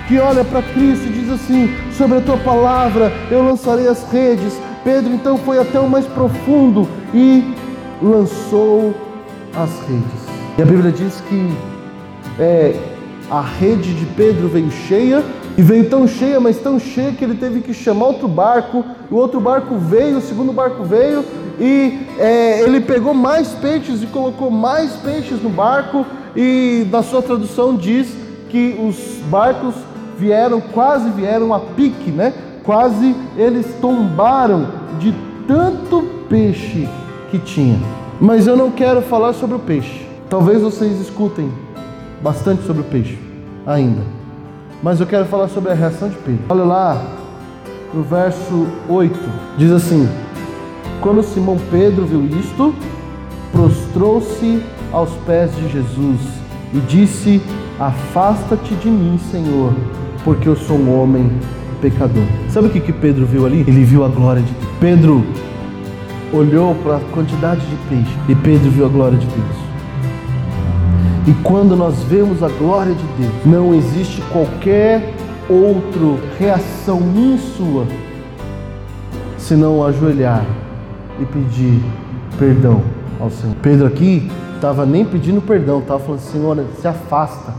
que 0.08 0.20
olha 0.20 0.44
para 0.44 0.62
Cristo 0.62 1.08
e 1.08 1.12
diz 1.12 1.30
assim: 1.30 1.74
Sobre 1.92 2.18
a 2.18 2.22
tua 2.22 2.38
palavra 2.38 3.12
eu 3.30 3.44
lançarei 3.44 3.88
as 3.88 4.10
redes. 4.12 4.60
Pedro 4.84 5.14
então 5.14 5.38
foi 5.38 5.60
até 5.60 5.80
o 5.80 5.90
mais 5.90 6.06
profundo 6.06 6.88
e 7.14 7.56
lançou 8.02 8.94
as 9.56 9.72
redes. 9.88 10.26
E 10.58 10.62
a 10.62 10.66
Bíblia 10.66 10.92
diz 10.92 11.22
que 11.28 11.54
é, 12.40 12.76
a 13.30 13.42
rede 13.42 13.94
de 13.94 14.06
Pedro 14.06 14.48
veio 14.48 14.70
cheia, 14.72 15.24
e 15.58 15.62
veio 15.62 15.89
tão 15.89 16.08
cheia, 16.08 16.39
mas 16.39 16.58
tão 16.58 16.80
cheia 16.80 17.13
que 17.13 17.24
ele 17.24 17.36
teve 17.36 17.62
que 17.62 17.74
chamar 17.74 18.08
outro 18.08 18.28
barco, 18.28 18.84
o 19.10 19.15
outro 19.15 19.39
barco 19.39 19.78
veio, 19.78 20.18
o 20.18 20.22
segundo 20.22 20.52
barco 20.52 20.84
veio, 20.84 21.24
e 21.60 22.00
é, 22.20 22.62
ele 22.62 22.82
pegou 22.82 23.13
mais 23.13 23.50
peixes 23.50 24.04
e 24.04 24.08
colocou 24.08 24.52
mais 24.52 24.91
peixes 24.98 25.41
no 25.41 25.50
barco, 25.50 26.06
e 26.36 26.86
na 26.91 27.02
sua 27.02 27.22
tradução 27.22 27.76
diz 27.76 28.08
que 28.50 28.78
os 28.86 29.22
barcos 29.30 29.76
vieram, 30.18 30.60
quase 30.60 31.10
vieram 31.10 31.54
a 31.54 31.60
pique, 31.60 32.12
né? 32.12 32.34
Quase 32.63 33.15
eles 33.38 33.65
tombaram 33.80 34.68
de 35.00 35.13
tanto 35.48 36.02
peixe 36.28 36.88
que 37.32 37.39
tinha. 37.39 37.80
Mas 38.20 38.48
eu 38.48 38.58
não 38.58 38.72
quero 38.72 39.02
falar 39.02 39.34
sobre 39.34 39.56
o 39.56 39.60
peixe. 39.60 40.06
Talvez 40.30 40.62
vocês 40.62 41.00
escutem 41.00 41.52
bastante 42.22 42.63
sobre 42.63 42.82
o 42.82 42.86
peixe 42.86 43.18
ainda. 43.65 44.14
Mas 44.86 45.00
eu 45.00 45.08
quero 45.08 45.26
falar 45.26 45.48
sobre 45.48 45.71
a 45.71 45.74
reação 45.74 46.10
de 46.10 46.15
Pedro. 46.17 46.41
Olha 46.48 46.63
lá 46.63 47.04
no 47.91 48.04
verso 48.04 48.67
8. 48.88 49.19
Diz 49.58 49.71
assim: 49.71 50.08
Quando 51.02 51.24
Simão 51.24 51.58
Pedro 51.71 52.06
viu 52.06 52.24
isto, 52.28 52.71
prostrou-se 53.52 54.62
aos 54.91 55.10
pés 55.26 55.50
de 55.56 55.69
Jesus 55.69 56.19
e 56.71 56.78
disse: 56.82 57.41
Afasta-te 57.80 58.76
de 58.76 58.88
mim, 58.88 59.19
Senhor, 59.32 59.74
porque 60.24 60.48
eu 60.48 60.56
sou 60.56 60.78
um 60.78 61.02
homem 61.02 61.32
pecador. 61.82 62.24
Sabe 62.50 62.67
o 62.67 62.69
que, 62.69 62.80
que 62.80 62.93
Pedro 62.93 63.26
viu 63.26 63.43
ali? 63.48 63.62
Ele 63.62 63.84
viu 63.84 64.06
a 64.06 64.08
glória 64.08 64.43
de 64.43 64.54
Deus. 64.54 64.71
Pedro 64.80 65.26
olhou 66.32 66.76
para 66.76 66.98
a 66.98 67.00
quantidade 67.12 67.62
de 67.62 67.76
peixe 67.89 68.15
e 68.30 68.36
Pedro 68.36 68.69
viu 68.69 68.86
a 68.86 68.89
glória 68.89 69.17
de 69.17 69.26
Deus. 69.26 69.64
E 71.28 71.34
quando 71.44 71.76
nós 71.76 72.04
vemos 72.04 72.44
a 72.44 72.50
glória 72.50 72.94
de 72.94 73.06
Deus, 73.18 73.34
não 73.46 73.74
existe 73.74 74.22
qualquer 74.32 75.14
outra 75.50 76.24
reação 76.38 77.00
minha 77.00 77.38
sua 77.38 77.86
senão 79.38 79.86
ajoelhar 79.86 80.46
e 81.20 81.26
pedir 81.26 81.82
perdão 82.38 82.82
ao 83.20 83.30
Senhor. 83.30 83.56
Pedro 83.62 83.88
aqui 83.88 84.30
estava 84.56 84.86
nem 84.86 85.06
pedindo 85.06 85.42
perdão, 85.42 85.80
estava 85.80 86.00
falando: 86.00 86.20
Senhor, 86.20 86.64
se 86.80 86.88
afasta, 86.88 87.54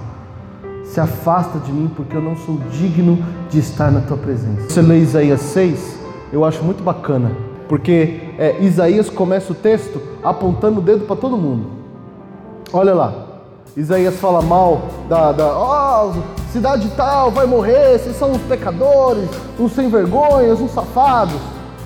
se 0.85 1.00
afasta 1.00 1.59
de 1.59 1.72
mim, 1.72 1.90
porque 1.94 2.16
eu 2.16 2.22
não 2.22 2.37
sou 2.37 2.59
digno 2.70 3.18
de 3.50 3.59
estar 3.59 3.90
na 3.90 4.00
tua 4.00 4.16
presença. 4.16 4.68
Você 4.68 4.83
lê 4.83 4.98
Isaías 4.98 5.40
6, 5.40 6.00
eu 6.33 6.44
acho 6.44 6.62
muito 6.62 6.83
bacana 6.83 7.31
porque 7.68 8.20
é, 8.38 8.62
Isaías 8.62 9.11
começa 9.11 9.52
o 9.52 9.55
texto 9.55 10.00
apontando 10.22 10.79
o 10.79 10.83
dedo 10.83 11.05
para 11.05 11.16
todo 11.16 11.37
mundo. 11.37 11.66
Olha 12.72 12.94
lá, 12.94 13.25
Isaías 13.76 14.16
fala 14.16 14.40
mal 14.40 14.88
da, 15.08 15.32
da 15.32 15.46
oh, 15.46 16.14
cidade 16.50 16.90
tal 16.96 17.30
vai 17.30 17.46
morrer, 17.46 17.98
vocês 17.98 18.16
são 18.16 18.32
uns 18.32 18.42
pecadores, 18.42 19.28
uns 19.58 19.72
sem 19.72 19.90
vergonhas, 19.90 20.60
uns 20.60 20.70
safados. 20.70 21.36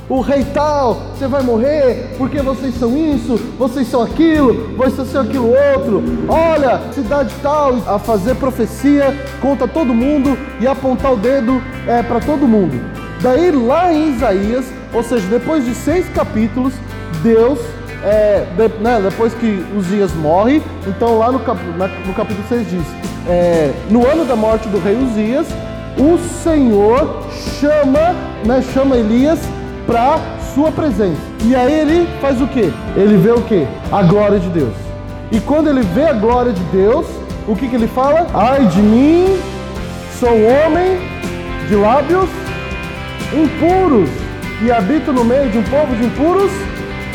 O 0.09 0.21
rei 0.21 0.45
tal, 0.55 0.95
você 0.95 1.27
vai 1.27 1.43
morrer 1.43 2.15
porque 2.17 2.41
vocês 2.43 2.75
são 2.79 2.97
isso, 2.97 3.37
vocês 3.59 3.89
são 3.89 4.03
aquilo, 4.03 4.77
vocês 4.77 5.09
são 5.09 5.23
aquilo 5.23 5.49
outro. 5.49 6.03
Olha, 6.29 6.81
cidade 6.93 7.35
tal, 7.43 7.75
a 7.87 7.99
fazer 7.99 8.37
profecia 8.37 9.15
contra 9.41 9.67
todo 9.67 9.93
mundo 9.93 10.37
e 10.61 10.67
apontar 10.67 11.13
o 11.13 11.17
dedo 11.17 11.61
é, 11.87 12.03
para 12.03 12.21
todo 12.21 12.47
mundo. 12.47 12.81
Daí 13.21 13.51
lá 13.51 13.93
em 13.93 14.15
Isaías 14.15 14.65
ou 14.93 15.03
seja, 15.03 15.27
depois 15.29 15.65
de 15.65 15.75
seis 15.75 16.09
capítulos, 16.09 16.75
Deus, 17.23 17.59
é, 18.03 18.47
de, 18.57 18.69
né, 18.83 19.01
depois 19.03 19.35
que 19.35 19.65
Uzias 19.77 20.13
morre, 20.15 20.63
então 20.87 21.19
lá 21.19 21.31
no, 21.31 21.41
cap, 21.41 21.59
na, 21.77 21.89
no 21.89 22.15
capítulo 22.15 22.45
6 22.49 22.71
diz: 22.71 22.87
é, 23.29 23.73
No 23.91 24.07
ano 24.07 24.25
da 24.25 24.37
morte 24.37 24.69
do 24.69 24.79
rei 24.79 24.97
Uzias, 24.97 25.47
o 25.99 26.19
Senhor 26.43 27.23
chama, 27.61 28.15
né, 28.45 28.63
chama 28.73 28.97
Elias 28.97 29.41
para 29.87 30.19
sua 30.55 30.71
presença. 30.73 31.21
E 31.45 31.55
aí 31.55 31.73
ele 31.73 32.09
faz 32.21 32.41
o 32.41 32.47
que? 32.47 32.73
Ele 32.97 33.17
vê 33.17 33.31
o 33.31 33.43
que? 33.43 33.67
A 33.91 34.03
glória 34.03 34.39
de 34.39 34.49
Deus. 34.49 34.75
E 35.31 35.41
quando 35.41 35.69
ele 35.69 35.83
vê 35.83 36.05
a 36.05 36.13
glória 36.13 36.53
de 36.53 36.63
Deus, 36.65 37.07
o 37.47 37.55
que, 37.55 37.69
que 37.69 37.77
ele 37.77 37.89
fala? 37.89 38.27
Ai 38.35 38.67
de 38.67 38.81
mim, 38.81 39.39
sou 40.19 40.31
homem 40.31 40.99
de 41.69 41.77
lábios 41.77 42.29
impuros 43.33 44.09
e 44.63 44.71
habito 44.71 45.13
no 45.13 45.25
meio 45.25 45.49
de 45.51 45.59
um 45.59 45.63
povo 45.65 45.95
de 45.97 46.05
impuros 46.05 46.51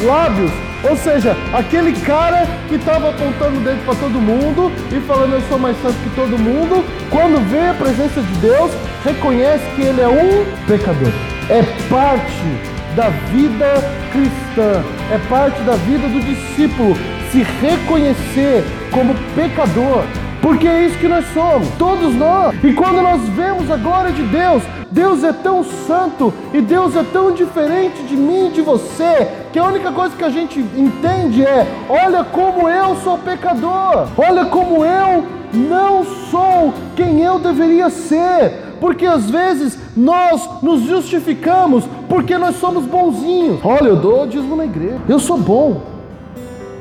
lábios. 0.03 0.51
Ou 0.87 0.95
seja, 0.97 1.35
aquele 1.53 1.93
cara 2.01 2.45
que 2.69 2.75
estava 2.75 3.09
apontando 3.09 3.57
o 3.57 3.61
dedo 3.61 3.83
para 3.85 3.95
todo 3.95 4.21
mundo 4.21 4.71
e 4.91 4.99
falando 5.01 5.33
eu 5.33 5.41
sou 5.49 5.57
mais 5.57 5.75
santo 5.81 5.95
que 5.95 6.15
todo 6.15 6.37
mundo, 6.37 6.85
quando 7.09 7.39
vê 7.49 7.69
a 7.69 7.73
presença 7.73 8.21
de 8.21 8.33
Deus, 8.35 8.71
reconhece 9.03 9.63
que 9.75 9.81
ele 9.81 10.01
é 10.01 10.07
um 10.07 10.45
pecador. 10.67 11.11
É 11.49 11.63
parte 11.89 12.75
da 12.95 13.09
vida 13.09 13.83
cristã, 14.11 14.83
é 15.11 15.17
parte 15.27 15.59
da 15.61 15.73
vida 15.73 16.07
do 16.07 16.19
discípulo 16.21 16.95
se 17.31 17.41
reconhecer 17.61 18.63
como 18.91 19.15
pecador. 19.35 20.05
Porque 20.45 20.67
é 20.67 20.85
isso 20.85 20.99
que 20.99 21.07
nós 21.07 21.25
somos, 21.33 21.67
todos 21.69 22.13
nós. 22.13 22.55
E 22.63 22.71
quando 22.71 23.01
nós 23.01 23.19
vemos 23.29 23.71
a 23.71 23.77
glória 23.77 24.11
de 24.11 24.21
Deus, 24.21 24.61
Deus 24.91 25.23
é 25.23 25.33
tão 25.33 25.63
santo 25.63 26.31
e 26.53 26.61
Deus 26.61 26.95
é 26.95 27.01
tão 27.01 27.31
diferente 27.31 28.03
de 28.03 28.15
mim 28.15 28.49
e 28.49 28.51
de 28.51 28.61
você, 28.61 29.27
que 29.51 29.57
a 29.57 29.63
única 29.63 29.91
coisa 29.91 30.15
que 30.15 30.23
a 30.23 30.29
gente 30.29 30.59
entende 30.59 31.43
é: 31.43 31.65
olha 31.89 32.23
como 32.23 32.69
eu 32.69 32.95
sou 32.97 33.17
pecador, 33.17 34.07
olha 34.15 34.45
como 34.45 34.85
eu 34.85 35.25
não 35.51 36.05
sou 36.29 36.75
quem 36.95 37.21
eu 37.23 37.39
deveria 37.39 37.89
ser. 37.89 38.75
Porque 38.79 39.07
às 39.07 39.27
vezes 39.27 39.79
nós 39.97 40.61
nos 40.61 40.81
justificamos 40.81 41.85
porque 42.07 42.37
nós 42.37 42.57
somos 42.57 42.85
bonzinhos. 42.85 43.61
Olha, 43.63 43.87
eu 43.87 43.95
dou 43.95 44.27
dízimo 44.27 44.55
na 44.55 44.65
igreja, 44.65 45.01
eu 45.09 45.17
sou 45.17 45.39
bom. 45.39 45.81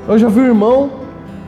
Eu 0.07 0.19
já 0.19 0.29
vi 0.29 0.41
o 0.41 0.47
irmão 0.49 0.91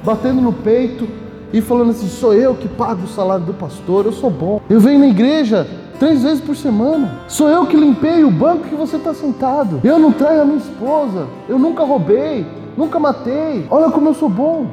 batendo 0.03 0.41
no 0.41 0.55
peito 0.55 1.26
e 1.57 1.63
falando 1.63 1.91
assim: 1.91 2.09
sou 2.09 2.35
eu 2.35 2.55
que 2.55 2.69
pago 2.69 3.05
o 3.05 3.09
salário 3.09 3.45
do 3.47 3.55
pastor, 3.55 4.05
eu 4.05 4.13
sou 4.13 4.31
bom. 4.31 4.61
Eu 4.69 4.79
venho 4.79 4.99
na 4.99 5.09
igreja 5.09 5.67
três 5.99 6.23
vezes 6.23 6.41
por 6.41 6.55
semana. 6.55 7.19
Sou 7.27 7.49
eu 7.49 7.65
que 7.67 7.77
limpei 7.77 8.25
o 8.25 8.31
banco 8.31 8.69
que 8.69 8.75
você 8.75 8.97
está 8.97 9.15
sentado. 9.15 9.81
Eu 9.83 9.99
não 9.99 10.13
traio 10.13 10.43
a 10.43 10.45
minha 10.45 10.59
esposa. 10.59 11.27
Eu 11.49 11.59
nunca 11.59 11.83
roubei, 11.83 12.47
nunca 12.77 12.99
matei. 12.99 13.67
Olha 13.71 13.91
como 13.91 14.09
eu 14.11 14.15
sou 14.15 14.29
bom. 14.29 14.67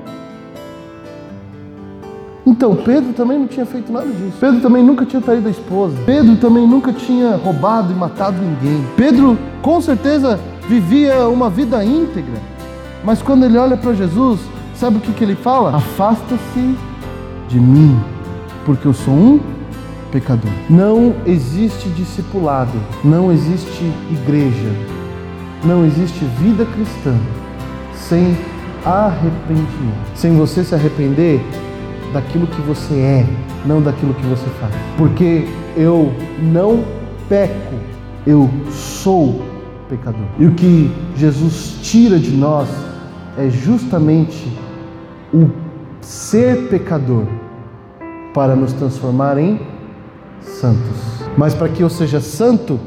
Então, 2.45 2.75
Pedro 2.75 3.13
também 3.13 3.39
não 3.39 3.47
tinha 3.47 3.65
feito 3.65 3.89
nada 3.89 4.07
disso. 4.07 4.35
Pedro 4.37 4.59
também 4.59 4.83
nunca 4.83 5.05
tinha 5.05 5.21
traído 5.21 5.47
a 5.47 5.51
esposa. 5.51 5.95
Pedro 6.05 6.35
também 6.35 6.67
nunca 6.67 6.91
tinha 6.91 7.37
roubado 7.37 7.93
e 7.93 7.95
matado 7.95 8.37
ninguém. 8.41 8.85
Pedro, 8.97 9.39
com 9.61 9.79
certeza, 9.79 10.37
vivia 10.67 11.29
uma 11.29 11.49
vida 11.49 11.81
íntegra. 11.85 12.41
Mas 13.01 13.21
quando 13.21 13.45
ele 13.45 13.57
olha 13.57 13.77
para 13.77 13.93
Jesus, 13.93 14.41
sabe 14.83 14.97
o 14.97 14.99
que, 14.99 15.13
que 15.13 15.23
ele 15.23 15.35
fala? 15.35 15.77
Afasta-se 15.77 16.75
de 17.47 17.57
mim, 17.57 17.97
porque 18.65 18.85
eu 18.85 18.93
sou 18.93 19.13
um 19.13 19.39
pecador. 20.11 20.51
Não 20.69 21.15
existe 21.25 21.87
discipulado, 21.87 22.77
não 23.01 23.31
existe 23.31 23.89
igreja, 24.11 24.69
não 25.63 25.85
existe 25.85 26.25
vida 26.37 26.65
cristã 26.65 27.15
sem 27.95 28.37
arrependimento. 28.83 30.11
Sem 30.15 30.35
você 30.35 30.65
se 30.65 30.75
arrepender 30.75 31.39
daquilo 32.11 32.45
que 32.45 32.61
você 32.63 32.93
é, 32.93 33.25
não 33.65 33.81
daquilo 33.81 34.13
que 34.13 34.25
você 34.25 34.49
faz. 34.59 34.73
Porque 34.97 35.47
eu 35.77 36.13
não 36.41 36.83
peco, 37.29 37.75
eu 38.27 38.49
sou 38.69 39.41
pecador. 39.87 40.27
E 40.37 40.45
o 40.45 40.51
que 40.51 40.91
Jesus 41.15 41.77
tira 41.81 42.19
de 42.19 42.31
nós 42.31 42.67
é 43.37 43.49
justamente 43.49 44.51
o 45.33 45.49
ser 46.01 46.67
pecador 46.67 47.25
para 48.33 48.55
nos 48.55 48.73
transformar 48.73 49.37
em 49.37 49.59
santos. 50.41 51.23
Mas 51.37 51.53
para 51.53 51.69
que 51.69 51.81
eu 51.81 51.89
seja 51.89 52.19
santo, 52.19 52.79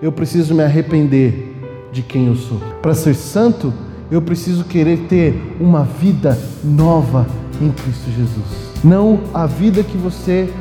eu 0.00 0.12
preciso 0.12 0.54
me 0.54 0.62
arrepender 0.62 1.56
de 1.90 2.02
quem 2.02 2.26
eu 2.26 2.36
sou. 2.36 2.58
Para 2.80 2.94
ser 2.94 3.14
santo, 3.14 3.72
eu 4.10 4.20
preciso 4.20 4.64
querer 4.64 5.06
ter 5.08 5.56
uma 5.60 5.84
vida 5.84 6.38
nova 6.62 7.26
em 7.60 7.70
Cristo 7.70 8.10
Jesus. 8.10 8.84
Não 8.84 9.20
a 9.32 9.46
vida 9.46 9.82
que 9.82 9.96
você 9.96 10.52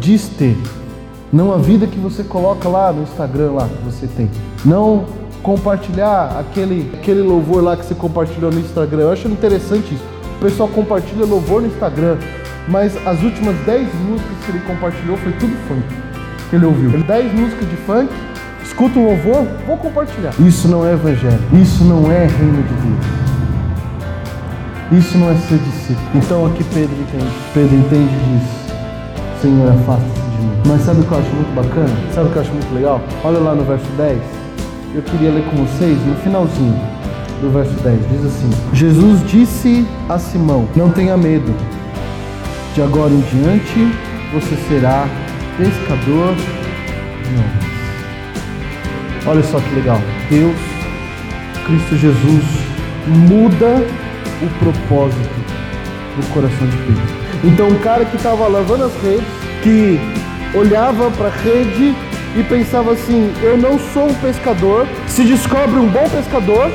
diz 0.00 0.28
ter, 0.28 0.56
não 1.32 1.52
a 1.52 1.58
vida 1.58 1.86
que 1.86 1.98
você 1.98 2.22
coloca 2.22 2.68
lá 2.68 2.92
no 2.92 3.02
Instagram 3.02 3.52
lá 3.52 3.68
que 3.68 3.82
você 3.84 4.06
tem. 4.06 4.30
Não 4.64 5.04
compartilhar 5.42 6.38
aquele, 6.40 6.90
aquele 6.94 7.22
louvor 7.22 7.62
lá 7.62 7.76
que 7.76 7.84
você 7.84 7.94
compartilhou 7.94 8.50
no 8.50 8.58
Instagram. 8.58 9.02
Eu 9.02 9.12
acho 9.12 9.28
interessante 9.28 9.94
isso. 9.94 10.15
O 10.36 10.38
pessoal 10.40 10.68
compartilha 10.68 11.24
louvor 11.24 11.62
no 11.62 11.68
Instagram, 11.68 12.18
mas 12.68 12.96
as 13.06 13.22
últimas 13.22 13.56
10 13.64 13.88
músicas 14.06 14.36
que 14.44 14.50
ele 14.52 14.60
compartilhou 14.60 15.16
foi 15.16 15.32
tudo 15.32 15.56
funk 15.66 16.06
que 16.48 16.56
ele 16.56 16.66
ouviu. 16.66 16.90
10 16.90 17.32
músicas 17.32 17.68
de 17.68 17.76
funk, 17.76 18.12
escuta 18.62 18.98
um 18.98 19.06
louvor, 19.06 19.46
vou 19.66 19.76
compartilhar. 19.78 20.32
Isso 20.38 20.68
não 20.68 20.86
é 20.86 20.92
evangelho, 20.92 21.40
isso 21.54 21.84
não 21.84 22.10
é 22.10 22.26
reino 22.26 22.62
de 22.62 22.74
Deus. 22.74 23.26
Isso 24.92 25.18
não 25.18 25.30
é 25.30 25.34
ser 25.34 25.58
discípulo. 25.58 26.08
Então 26.14 26.46
aqui 26.46 26.62
Pedro 26.72 26.94
entende. 26.94 27.32
Pedro 27.52 27.74
entende 27.74 28.14
disso. 28.14 28.66
Senhor, 29.42 29.68
afasta-se 29.70 30.20
de 30.20 30.42
mim. 30.44 30.62
Mas 30.66 30.82
sabe 30.82 31.00
o 31.00 31.04
que 31.04 31.12
eu 31.12 31.18
acho 31.18 31.30
muito 31.30 31.54
bacana? 31.54 31.90
Sabe 32.14 32.28
o 32.28 32.32
que 32.32 32.36
eu 32.36 32.42
acho 32.42 32.52
muito 32.52 32.74
legal? 32.74 33.00
Olha 33.24 33.38
lá 33.38 33.54
no 33.54 33.64
verso 33.64 33.86
10. 33.96 34.18
Eu 34.94 35.02
queria 35.02 35.32
ler 35.32 35.44
com 35.46 35.56
vocês 35.56 35.98
no 36.06 36.14
finalzinho 36.16 36.95
do 37.40 37.50
verso 37.50 37.72
10. 37.82 37.98
Diz 38.10 38.24
assim: 38.24 38.50
Jesus 38.72 39.20
disse 39.30 39.86
a 40.08 40.18
Simão: 40.18 40.68
Não 40.74 40.90
tenha 40.90 41.16
medo. 41.16 41.54
De 42.74 42.82
agora 42.82 43.12
em 43.12 43.20
diante 43.20 43.92
você 44.32 44.56
será 44.68 45.08
pescador 45.56 46.34
de 46.34 47.34
homens. 47.34 47.66
Olha 49.26 49.42
só 49.42 49.58
que 49.58 49.74
legal. 49.74 50.00
Deus, 50.30 50.56
Cristo 51.64 51.96
Jesus, 51.96 52.44
muda 53.06 53.86
o 54.42 54.48
propósito 54.58 55.46
do 56.16 56.26
coração 56.32 56.66
de 56.68 56.76
Pedro. 56.76 57.02
Então, 57.44 57.68
um 57.68 57.78
cara 57.78 58.04
que 58.04 58.16
estava 58.16 58.46
lavando 58.48 58.84
as 58.84 58.94
redes, 59.02 59.26
que 59.62 59.98
olhava 60.54 61.10
para 61.10 61.28
a 61.28 61.30
rede 61.30 61.94
e 62.36 62.42
pensava 62.48 62.92
assim: 62.92 63.32
eu 63.42 63.56
não 63.56 63.78
sou 63.78 64.08
um 64.08 64.14
pescador, 64.14 64.86
se 65.06 65.24
descobre 65.24 65.78
um 65.78 65.88
bom 65.88 66.08
pescador, 66.08 66.70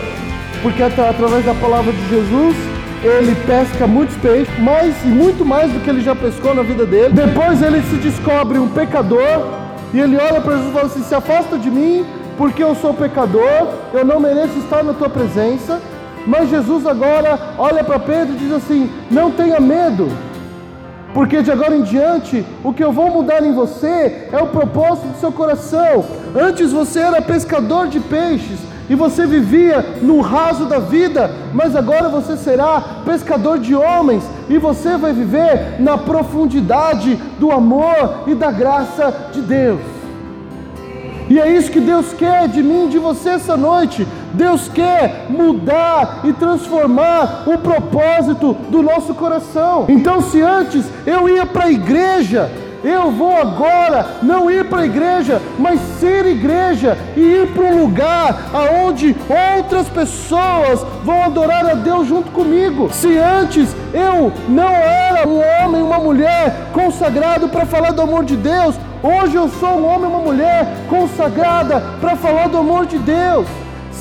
porque 0.61 0.83
através 0.83 1.45
da 1.45 1.53
palavra 1.55 1.91
de 1.91 2.09
Jesus 2.09 2.55
ele 3.03 3.35
pesca 3.47 3.87
muitos 3.87 4.15
peixes, 4.17 4.59
mais 4.59 4.95
e 5.03 5.07
muito 5.07 5.43
mais 5.43 5.71
do 5.71 5.79
que 5.79 5.89
ele 5.89 6.01
já 6.01 6.15
pescou 6.15 6.53
na 6.53 6.61
vida 6.61 6.85
dele. 6.85 7.13
Depois 7.13 7.61
ele 7.61 7.81
se 7.81 7.95
descobre 7.95 8.59
um 8.59 8.67
pecador 8.67 9.47
e 9.91 9.99
ele 9.99 10.17
olha 10.17 10.39
para 10.39 10.57
Jesus 10.57 10.69
e 10.69 10.73
fala 10.73 10.85
assim: 10.85 11.03
se 11.03 11.15
afasta 11.15 11.57
de 11.57 11.69
mim, 11.69 12.05
porque 12.37 12.63
eu 12.63 12.75
sou 12.75 12.93
pecador, 12.93 13.67
eu 13.93 14.05
não 14.05 14.19
mereço 14.19 14.57
estar 14.59 14.83
na 14.83 14.93
tua 14.93 15.09
presença. 15.09 15.81
Mas 16.27 16.51
Jesus 16.51 16.85
agora 16.85 17.39
olha 17.57 17.83
para 17.83 17.97
Pedro 17.97 18.35
e 18.35 18.37
diz 18.37 18.51
assim: 18.51 18.89
não 19.09 19.31
tenha 19.31 19.59
medo, 19.59 20.07
porque 21.11 21.41
de 21.41 21.51
agora 21.51 21.75
em 21.75 21.81
diante 21.81 22.45
o 22.63 22.71
que 22.71 22.83
eu 22.83 22.91
vou 22.91 23.09
mudar 23.09 23.43
em 23.43 23.51
você 23.51 24.27
é 24.31 24.37
o 24.37 24.47
propósito 24.47 25.07
do 25.07 25.19
seu 25.19 25.31
coração. 25.31 26.05
Antes 26.39 26.71
você 26.71 26.99
era 26.99 27.19
pescador 27.19 27.87
de 27.87 27.99
peixes 27.99 28.59
e 28.91 28.95
você 28.95 29.25
vivia 29.25 29.99
no 30.01 30.19
raso 30.19 30.65
da 30.65 30.77
vida, 30.77 31.31
mas 31.53 31.77
agora 31.77 32.09
você 32.09 32.35
será 32.35 32.81
pescador 33.05 33.57
de 33.57 33.73
homens 33.73 34.21
e 34.49 34.57
você 34.57 34.97
vai 34.97 35.13
viver 35.13 35.77
na 35.79 35.97
profundidade 35.97 37.15
do 37.39 37.53
amor 37.53 38.25
e 38.27 38.35
da 38.35 38.51
graça 38.51 39.29
de 39.31 39.39
Deus. 39.43 39.79
E 41.29 41.39
é 41.39 41.49
isso 41.49 41.71
que 41.71 41.79
Deus 41.79 42.11
quer 42.11 42.49
de 42.49 42.61
mim, 42.61 42.89
de 42.89 42.99
você 42.99 43.29
essa 43.29 43.55
noite. 43.55 44.05
Deus 44.33 44.67
quer 44.67 45.27
mudar 45.29 46.23
e 46.25 46.33
transformar 46.33 47.43
o 47.47 47.59
propósito 47.59 48.53
do 48.69 48.83
nosso 48.83 49.13
coração. 49.13 49.85
Então, 49.87 50.21
se 50.21 50.41
antes 50.41 50.85
eu 51.05 51.29
ia 51.29 51.45
para 51.45 51.67
a 51.67 51.71
igreja, 51.71 52.51
eu 52.83 53.11
vou 53.11 53.35
agora 53.35 54.17
não 54.23 54.49
ir 54.49 54.65
para 54.65 54.81
a 54.81 54.85
igreja, 54.85 55.41
mas 55.59 55.79
ser 55.99 56.25
igreja 56.25 56.97
e 57.15 57.19
ir 57.19 57.47
para 57.53 57.63
um 57.63 57.81
lugar 57.81 58.49
aonde 58.53 59.15
outras 59.57 59.87
pessoas 59.89 60.83
vão 61.03 61.23
adorar 61.23 61.65
a 61.65 61.73
Deus 61.73 62.07
junto 62.07 62.31
comigo. 62.31 62.89
Se 62.91 63.17
antes 63.17 63.75
eu 63.93 64.31
não 64.49 64.69
era 64.69 65.27
um 65.27 65.39
homem, 65.39 65.81
uma 65.81 65.99
mulher 65.99 66.69
consagrado 66.73 67.49
para 67.49 67.65
falar 67.65 67.91
do 67.91 68.01
amor 68.01 68.23
de 68.23 68.35
Deus, 68.35 68.75
hoje 69.03 69.35
eu 69.35 69.47
sou 69.49 69.79
um 69.79 69.85
homem, 69.85 70.07
uma 70.07 70.19
mulher 70.19 70.67
consagrada 70.89 71.81
para 71.99 72.15
falar 72.15 72.47
do 72.47 72.57
amor 72.57 72.85
de 72.85 72.97
Deus. 72.97 73.47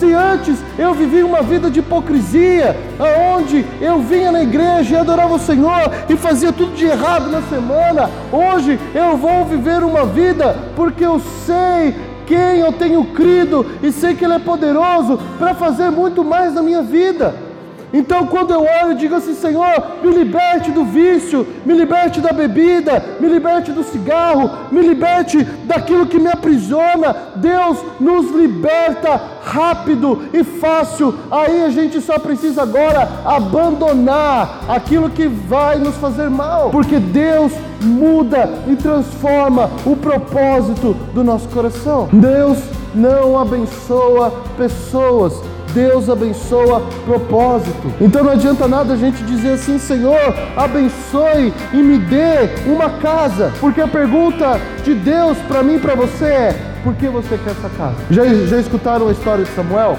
Se 0.00 0.14
antes 0.14 0.58
eu 0.78 0.94
vivia 0.94 1.26
uma 1.26 1.42
vida 1.42 1.70
de 1.70 1.80
hipocrisia, 1.80 2.74
aonde 2.98 3.66
eu 3.82 3.98
vinha 4.00 4.32
na 4.32 4.42
igreja 4.42 4.94
e 4.94 4.98
adorava 4.98 5.34
o 5.34 5.38
Senhor 5.38 5.92
e 6.08 6.16
fazia 6.16 6.50
tudo 6.50 6.74
de 6.74 6.86
errado 6.86 7.30
na 7.30 7.42
semana, 7.42 8.08
hoje 8.32 8.80
eu 8.94 9.18
vou 9.18 9.44
viver 9.44 9.84
uma 9.84 10.06
vida 10.06 10.56
porque 10.74 11.04
eu 11.04 11.20
sei 11.44 11.94
quem 12.26 12.60
eu 12.60 12.72
tenho 12.72 13.04
crido 13.12 13.66
e 13.82 13.92
sei 13.92 14.14
que 14.14 14.24
Ele 14.24 14.32
é 14.32 14.38
poderoso 14.38 15.20
para 15.38 15.52
fazer 15.52 15.90
muito 15.90 16.24
mais 16.24 16.54
na 16.54 16.62
minha 16.62 16.80
vida. 16.80 17.49
Então, 17.92 18.26
quando 18.26 18.52
eu 18.52 18.60
oro, 18.60 18.90
eu 18.90 18.94
digo 18.94 19.14
assim: 19.14 19.34
Senhor, 19.34 19.98
me 20.02 20.12
liberte 20.12 20.70
do 20.70 20.84
vício, 20.84 21.46
me 21.64 21.74
liberte 21.74 22.20
da 22.20 22.32
bebida, 22.32 23.02
me 23.18 23.28
liberte 23.28 23.72
do 23.72 23.82
cigarro, 23.82 24.50
me 24.70 24.80
liberte 24.80 25.42
daquilo 25.64 26.06
que 26.06 26.18
me 26.18 26.28
aprisiona. 26.28 27.14
Deus 27.36 27.78
nos 27.98 28.30
liberta 28.30 29.20
rápido 29.42 30.22
e 30.32 30.44
fácil. 30.44 31.14
Aí 31.30 31.64
a 31.64 31.70
gente 31.70 32.00
só 32.00 32.18
precisa 32.18 32.62
agora 32.62 33.08
abandonar 33.24 34.64
aquilo 34.68 35.10
que 35.10 35.26
vai 35.26 35.78
nos 35.78 35.96
fazer 35.96 36.30
mal, 36.30 36.70
porque 36.70 36.98
Deus 36.98 37.52
muda 37.82 38.62
e 38.68 38.76
transforma 38.76 39.70
o 39.86 39.96
propósito 39.96 40.94
do 41.14 41.24
nosso 41.24 41.48
coração. 41.48 42.08
Deus 42.12 42.58
não 42.94 43.38
abençoa 43.38 44.32
pessoas 44.56 45.40
Deus 45.72 46.08
abençoa 46.08 46.82
propósito. 47.04 47.92
Então 48.00 48.24
não 48.24 48.32
adianta 48.32 48.66
nada 48.66 48.94
a 48.94 48.96
gente 48.96 49.22
dizer 49.24 49.54
assim, 49.54 49.78
Senhor, 49.78 50.34
abençoe 50.56 51.52
e 51.72 51.76
me 51.76 51.98
dê 51.98 52.50
uma 52.66 52.90
casa, 52.90 53.52
porque 53.60 53.80
a 53.80 53.88
pergunta 53.88 54.60
de 54.84 54.94
Deus 54.94 55.38
para 55.48 55.62
mim 55.62 55.76
e 55.76 55.78
para 55.78 55.94
você 55.94 56.24
é: 56.24 56.56
por 56.82 56.94
que 56.94 57.08
você 57.08 57.38
quer 57.38 57.50
essa 57.50 57.68
casa? 57.70 57.96
Já, 58.10 58.24
já 58.24 58.58
escutaram 58.58 59.08
a 59.08 59.12
história 59.12 59.44
de 59.44 59.50
Samuel? 59.50 59.98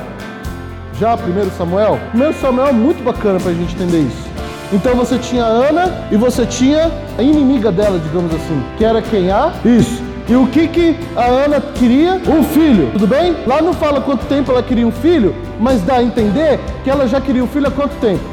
Já, 1.00 1.18
primeiro 1.18 1.50
Samuel? 1.58 2.00
Primeiro 2.10 2.34
Samuel 2.36 2.68
é 2.68 2.72
muito 2.72 3.04
bacana 3.04 3.40
para 3.40 3.52
a 3.52 3.54
gente 3.54 3.74
entender 3.76 4.02
isso. 4.02 4.30
Então 4.74 4.96
você 4.96 5.18
tinha 5.18 5.44
Ana 5.44 6.08
e 6.12 6.16
você 6.16 6.46
tinha 6.46 6.92
a 7.18 7.22
inimiga 7.22 7.72
dela, 7.72 8.00
digamos 8.00 8.34
assim, 8.34 8.64
que 8.78 8.86
era 8.86 9.02
quem? 9.02 9.30
A? 9.30 9.52
Isso. 9.66 10.02
E 10.30 10.36
o 10.36 10.48
que, 10.48 10.68
que 10.68 10.98
a 11.16 11.26
Ana 11.26 11.60
queria? 11.60 12.14
Um 12.14 12.44
filho, 12.44 12.90
tudo 12.94 13.06
bem? 13.06 13.36
Lá 13.46 13.62
não 13.62 13.74
fala 13.74 14.00
quanto 14.00 14.26
tempo 14.28 14.52
ela 14.52 14.64
queria 14.64 14.88
um 14.88 14.92
filho, 14.92 15.36
mas 15.62 15.82
dá 15.84 15.98
a 15.98 16.04
entender 16.04 16.60
que 16.84 16.90
ela 16.90 17.08
já 17.08 17.22
queria 17.22 17.44
um 17.44 17.48
filho 17.48 17.68
há 17.68 17.72
quanto 17.72 17.94
tempo? 18.02 18.24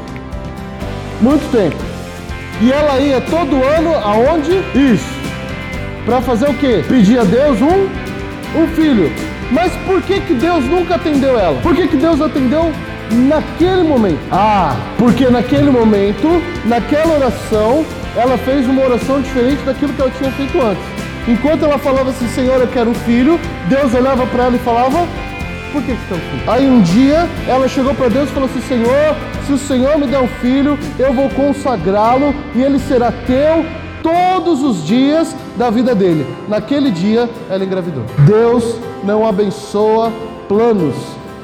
Muito 1.21 1.49
tempo. 1.51 1.77
E 2.59 2.71
ela 2.71 2.99
ia 2.99 3.21
todo 3.21 3.63
ano 3.63 3.93
aonde? 4.03 4.51
Isso. 4.75 5.19
Para 6.05 6.21
fazer 6.21 6.49
o 6.49 6.53
quê? 6.55 6.83
Pedir 6.87 7.19
a 7.19 7.23
Deus 7.23 7.61
um, 7.61 7.87
um 8.59 8.67
filho. 8.75 9.11
Mas 9.51 9.71
por 9.85 10.01
que, 10.01 10.19
que 10.21 10.33
Deus 10.33 10.65
nunca 10.65 10.95
atendeu 10.95 11.39
ela? 11.39 11.59
Por 11.61 11.75
que, 11.75 11.87
que 11.87 11.97
Deus 11.97 12.19
atendeu 12.19 12.71
naquele 13.11 13.83
momento? 13.83 14.19
Ah, 14.31 14.75
porque 14.97 15.29
naquele 15.29 15.69
momento, 15.69 16.41
naquela 16.65 17.15
oração, 17.15 17.85
ela 18.15 18.37
fez 18.39 18.67
uma 18.67 18.83
oração 18.83 19.21
diferente 19.21 19.61
daquilo 19.63 19.93
que 19.93 20.01
ela 20.01 20.11
tinha 20.11 20.31
feito 20.31 20.59
antes. 20.61 20.83
Enquanto 21.27 21.63
ela 21.63 21.77
falava 21.77 22.09
assim, 22.09 22.27
Senhor, 22.29 22.59
eu 22.59 22.67
quero 22.67 22.89
um 22.89 22.95
filho, 22.95 23.39
Deus 23.67 23.93
olhava 23.93 24.25
para 24.25 24.45
ela 24.45 24.55
e 24.55 24.59
falava, 24.59 25.07
por 25.71 25.83
que 25.83 25.91
um 25.91 25.95
filho? 25.95 26.43
Aí 26.47 26.69
um 26.69 26.81
dia 26.81 27.27
ela 27.47 27.67
chegou 27.67 27.93
para 27.93 28.09
Deus 28.09 28.29
e 28.29 28.33
falou 28.33 28.49
assim, 28.49 28.61
Senhor, 28.61 29.15
se 29.45 29.53
o 29.53 29.57
Senhor 29.57 29.97
me 29.97 30.07
der 30.07 30.19
um 30.19 30.27
filho, 30.27 30.77
eu 30.97 31.13
vou 31.13 31.29
consagrá-lo 31.29 32.33
e 32.55 32.61
ele 32.61 32.79
será 32.79 33.11
teu 33.11 33.65
todos 34.01 34.63
os 34.63 34.85
dias 34.85 35.35
da 35.57 35.69
vida 35.69 35.93
dele. 35.93 36.25
Naquele 36.47 36.91
dia 36.91 37.29
ela 37.49 37.63
engravidou. 37.63 38.03
Deus 38.25 38.75
não 39.03 39.27
abençoa 39.27 40.11
planos, 40.47 40.95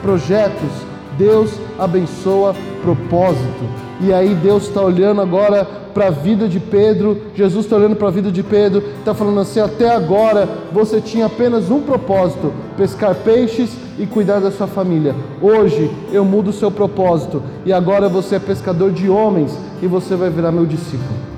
projetos, 0.02 0.70
Deus 1.18 1.52
abençoa 1.80 2.56
propósito. 2.82 3.86
E 4.02 4.14
aí 4.14 4.34
Deus 4.36 4.68
está 4.68 4.82
olhando 4.82 5.22
agora 5.22 5.66
para 5.94 6.08
a 6.08 6.12
vida 6.12 6.50
de 6.50 6.60
Pedro, 6.60 7.22
Jesus 7.34 7.66
está 7.66 7.78
olhando 7.78 7.96
para 7.96 8.10
a 8.10 8.12
vida 8.12 8.30
de 8.30 8.44
Pedro, 8.44 8.84
está 9.00 9.14
falando 9.14 9.40
assim: 9.40 9.62
até 9.62 9.90
agora 9.90 10.48
você 10.72 11.00
tinha 11.00 11.28
apenas 11.28 11.72
um 11.72 11.82
propósito: 11.82 12.54
pescar 12.76 13.16
peixes 13.16 13.85
e 13.98 14.06
cuidar 14.06 14.40
da 14.40 14.52
sua 14.52 14.68
família. 14.68 15.16
Hoje 15.42 15.90
eu 16.12 16.26
mudo 16.26 16.50
o 16.50 16.54
seu 16.54 16.70
propósito 16.70 17.42
e 17.66 17.72
agora 17.72 18.10
você 18.10 18.36
é 18.36 18.40
pescador 18.40 18.92
de 18.92 19.10
homens 19.10 19.58
e 19.82 19.88
você 19.88 20.16
vai 20.16 20.30
virar 20.30 20.52
meu 20.52 20.66
discípulo. 20.66 21.36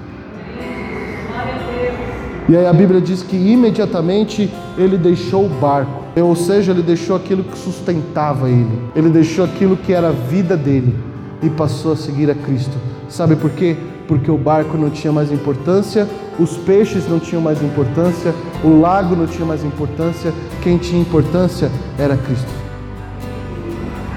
E 2.49 2.55
aí 2.55 2.65
a 2.65 2.71
Bíblia 2.71 3.01
diz 3.01 3.21
que 3.21 3.35
imediatamente 3.35 4.49
ele 4.77 4.97
deixou 4.97 5.45
o 5.45 5.49
barco, 5.49 6.03
ou 6.15 6.35
seja, 6.35 6.71
ele 6.71 6.81
deixou 6.81 7.15
aquilo 7.15 7.43
que 7.43 7.57
sustentava 7.57 8.49
ele, 8.49 8.71
ele 8.95 9.09
deixou 9.09 9.43
aquilo 9.43 9.75
que 9.75 9.91
era 9.91 10.07
a 10.07 10.13
vida 10.13 10.55
dele 10.55 10.95
e 11.41 11.49
passou 11.49 11.91
a 11.91 11.95
seguir 11.95 12.31
a 12.31 12.35
Cristo. 12.35 12.77
Sabe 13.09 13.35
por 13.35 13.51
quê? 13.51 13.75
Porque 14.07 14.31
o 14.31 14.37
barco 14.37 14.77
não 14.77 14.89
tinha 14.89 15.11
mais 15.11 15.31
importância, 15.31 16.07
os 16.39 16.55
peixes 16.55 17.07
não 17.09 17.19
tinham 17.19 17.41
mais 17.41 17.61
importância, 17.61 18.33
o 18.63 18.79
lago 18.79 19.15
não 19.15 19.27
tinha 19.27 19.45
mais 19.45 19.63
importância, 19.63 20.33
quem 20.61 20.77
tinha 20.77 21.01
importância 21.01 21.69
era 21.99 22.15
Cristo. 22.15 22.51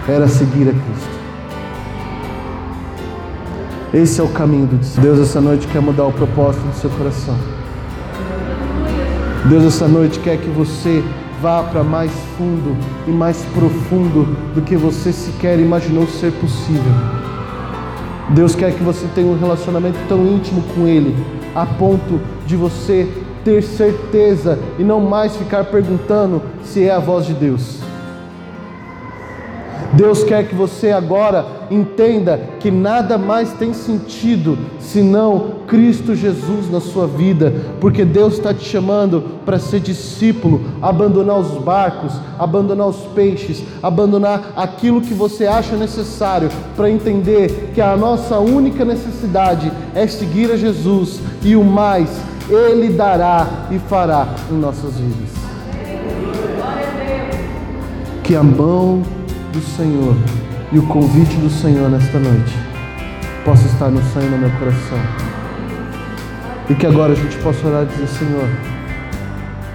Era 0.08 0.28
seguir 0.28 0.68
a 0.68 0.72
Cristo. 0.72 1.20
Esse 3.92 4.20
é 4.20 4.24
o 4.24 4.28
caminho 4.28 4.66
do 4.66 5.00
Deus 5.00 5.18
essa 5.18 5.40
noite 5.40 5.66
quer 5.66 5.82
mudar 5.82 6.04
o 6.04 6.12
propósito 6.12 6.64
do 6.64 6.74
seu 6.74 6.90
coração. 6.90 7.36
Deus 9.46 9.64
essa 9.64 9.88
noite 9.88 10.20
quer 10.20 10.38
que 10.38 10.48
você 10.50 11.02
vá 11.42 11.62
para 11.62 11.82
mais 11.82 12.12
fundo 12.36 12.76
e 13.08 13.10
mais 13.10 13.44
profundo 13.54 14.36
do 14.54 14.62
que 14.62 14.76
você 14.76 15.12
sequer 15.12 15.58
imaginou 15.58 16.06
ser 16.06 16.30
possível. 16.32 17.19
Deus 18.34 18.54
quer 18.54 18.72
que 18.72 18.82
você 18.82 19.06
tenha 19.12 19.26
um 19.26 19.38
relacionamento 19.38 19.98
tão 20.08 20.24
íntimo 20.24 20.62
com 20.74 20.86
Ele, 20.86 21.16
a 21.54 21.66
ponto 21.66 22.20
de 22.46 22.54
você 22.54 23.08
ter 23.44 23.62
certeza 23.62 24.58
e 24.78 24.84
não 24.84 25.00
mais 25.00 25.36
ficar 25.36 25.64
perguntando 25.64 26.40
se 26.62 26.84
é 26.84 26.92
a 26.92 27.00
voz 27.00 27.26
de 27.26 27.34
Deus. 27.34 27.79
Deus 29.92 30.22
quer 30.22 30.46
que 30.46 30.54
você 30.54 30.92
agora 30.92 31.44
entenda 31.68 32.40
que 32.60 32.70
nada 32.70 33.18
mais 33.18 33.52
tem 33.52 33.74
sentido 33.74 34.56
senão 34.78 35.54
Cristo 35.66 36.14
Jesus 36.14 36.70
na 36.70 36.80
sua 36.80 37.06
vida, 37.06 37.52
porque 37.80 38.04
Deus 38.04 38.34
está 38.34 38.54
te 38.54 38.64
chamando 38.64 39.22
para 39.44 39.58
ser 39.58 39.80
discípulo, 39.80 40.60
abandonar 40.80 41.38
os 41.38 41.62
barcos, 41.62 42.12
abandonar 42.38 42.86
os 42.86 42.98
peixes, 43.14 43.64
abandonar 43.82 44.52
aquilo 44.56 45.00
que 45.00 45.14
você 45.14 45.46
acha 45.46 45.76
necessário 45.76 46.48
para 46.76 46.90
entender 46.90 47.72
que 47.74 47.80
a 47.80 47.96
nossa 47.96 48.38
única 48.38 48.84
necessidade 48.84 49.72
é 49.94 50.06
seguir 50.06 50.52
a 50.52 50.56
Jesus 50.56 51.20
e 51.42 51.56
o 51.56 51.64
mais 51.64 52.08
Ele 52.48 52.90
dará 52.90 53.66
e 53.70 53.78
fará 53.78 54.28
em 54.50 54.54
nossas 54.54 54.94
vidas. 54.94 55.30
Que 58.22 58.36
a 58.36 58.42
mão 58.42 59.02
do 59.52 59.60
Senhor 59.60 60.16
e 60.72 60.78
o 60.78 60.86
convite 60.86 61.36
do 61.36 61.50
Senhor 61.50 61.90
nesta 61.90 62.18
noite 62.18 62.54
possa 63.44 63.66
estar 63.66 63.90
no 63.90 64.02
sangue 64.12 64.26
no 64.26 64.38
meu 64.38 64.50
coração. 64.58 64.98
E 66.68 66.74
que 66.74 66.86
agora 66.86 67.12
a 67.12 67.16
gente 67.16 67.36
possa 67.38 67.66
orar 67.66 67.82
e 67.82 67.86
dizer, 67.86 68.06
Senhor, 68.06 68.48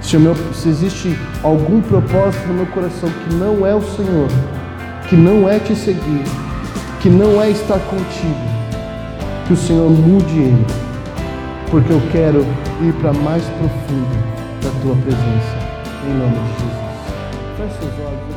se, 0.02 0.18
meu, 0.18 0.36
se 0.54 0.70
existe 0.70 1.18
algum 1.44 1.82
propósito 1.82 2.48
no 2.48 2.54
meu 2.54 2.66
coração 2.68 3.10
que 3.10 3.34
não 3.36 3.66
é 3.66 3.76
o 3.76 3.82
Senhor, 3.82 4.28
que 5.10 5.16
não 5.16 5.50
é 5.50 5.60
te 5.60 5.76
seguir, 5.76 6.24
que 7.02 7.10
não 7.10 7.42
é 7.42 7.50
estar 7.50 7.80
contigo, 7.80 8.56
que 9.48 9.54
o 9.54 9.58
Senhor 9.58 9.90
mude 9.90 10.38
ele, 10.38 10.66
porque 11.70 11.92
eu 11.92 12.02
quero 12.12 12.46
ir 12.82 12.94
para 13.02 13.12
mais 13.12 13.44
profundo 13.44 14.36
da 14.64 14.70
tua 14.82 14.96
presença, 14.96 15.58
em 16.08 16.14
nome 16.14 16.38
de 16.38 16.54
Jesus. 16.62 16.86
Feche 17.58 17.80
seus 17.80 18.08
olhos, 18.08 18.35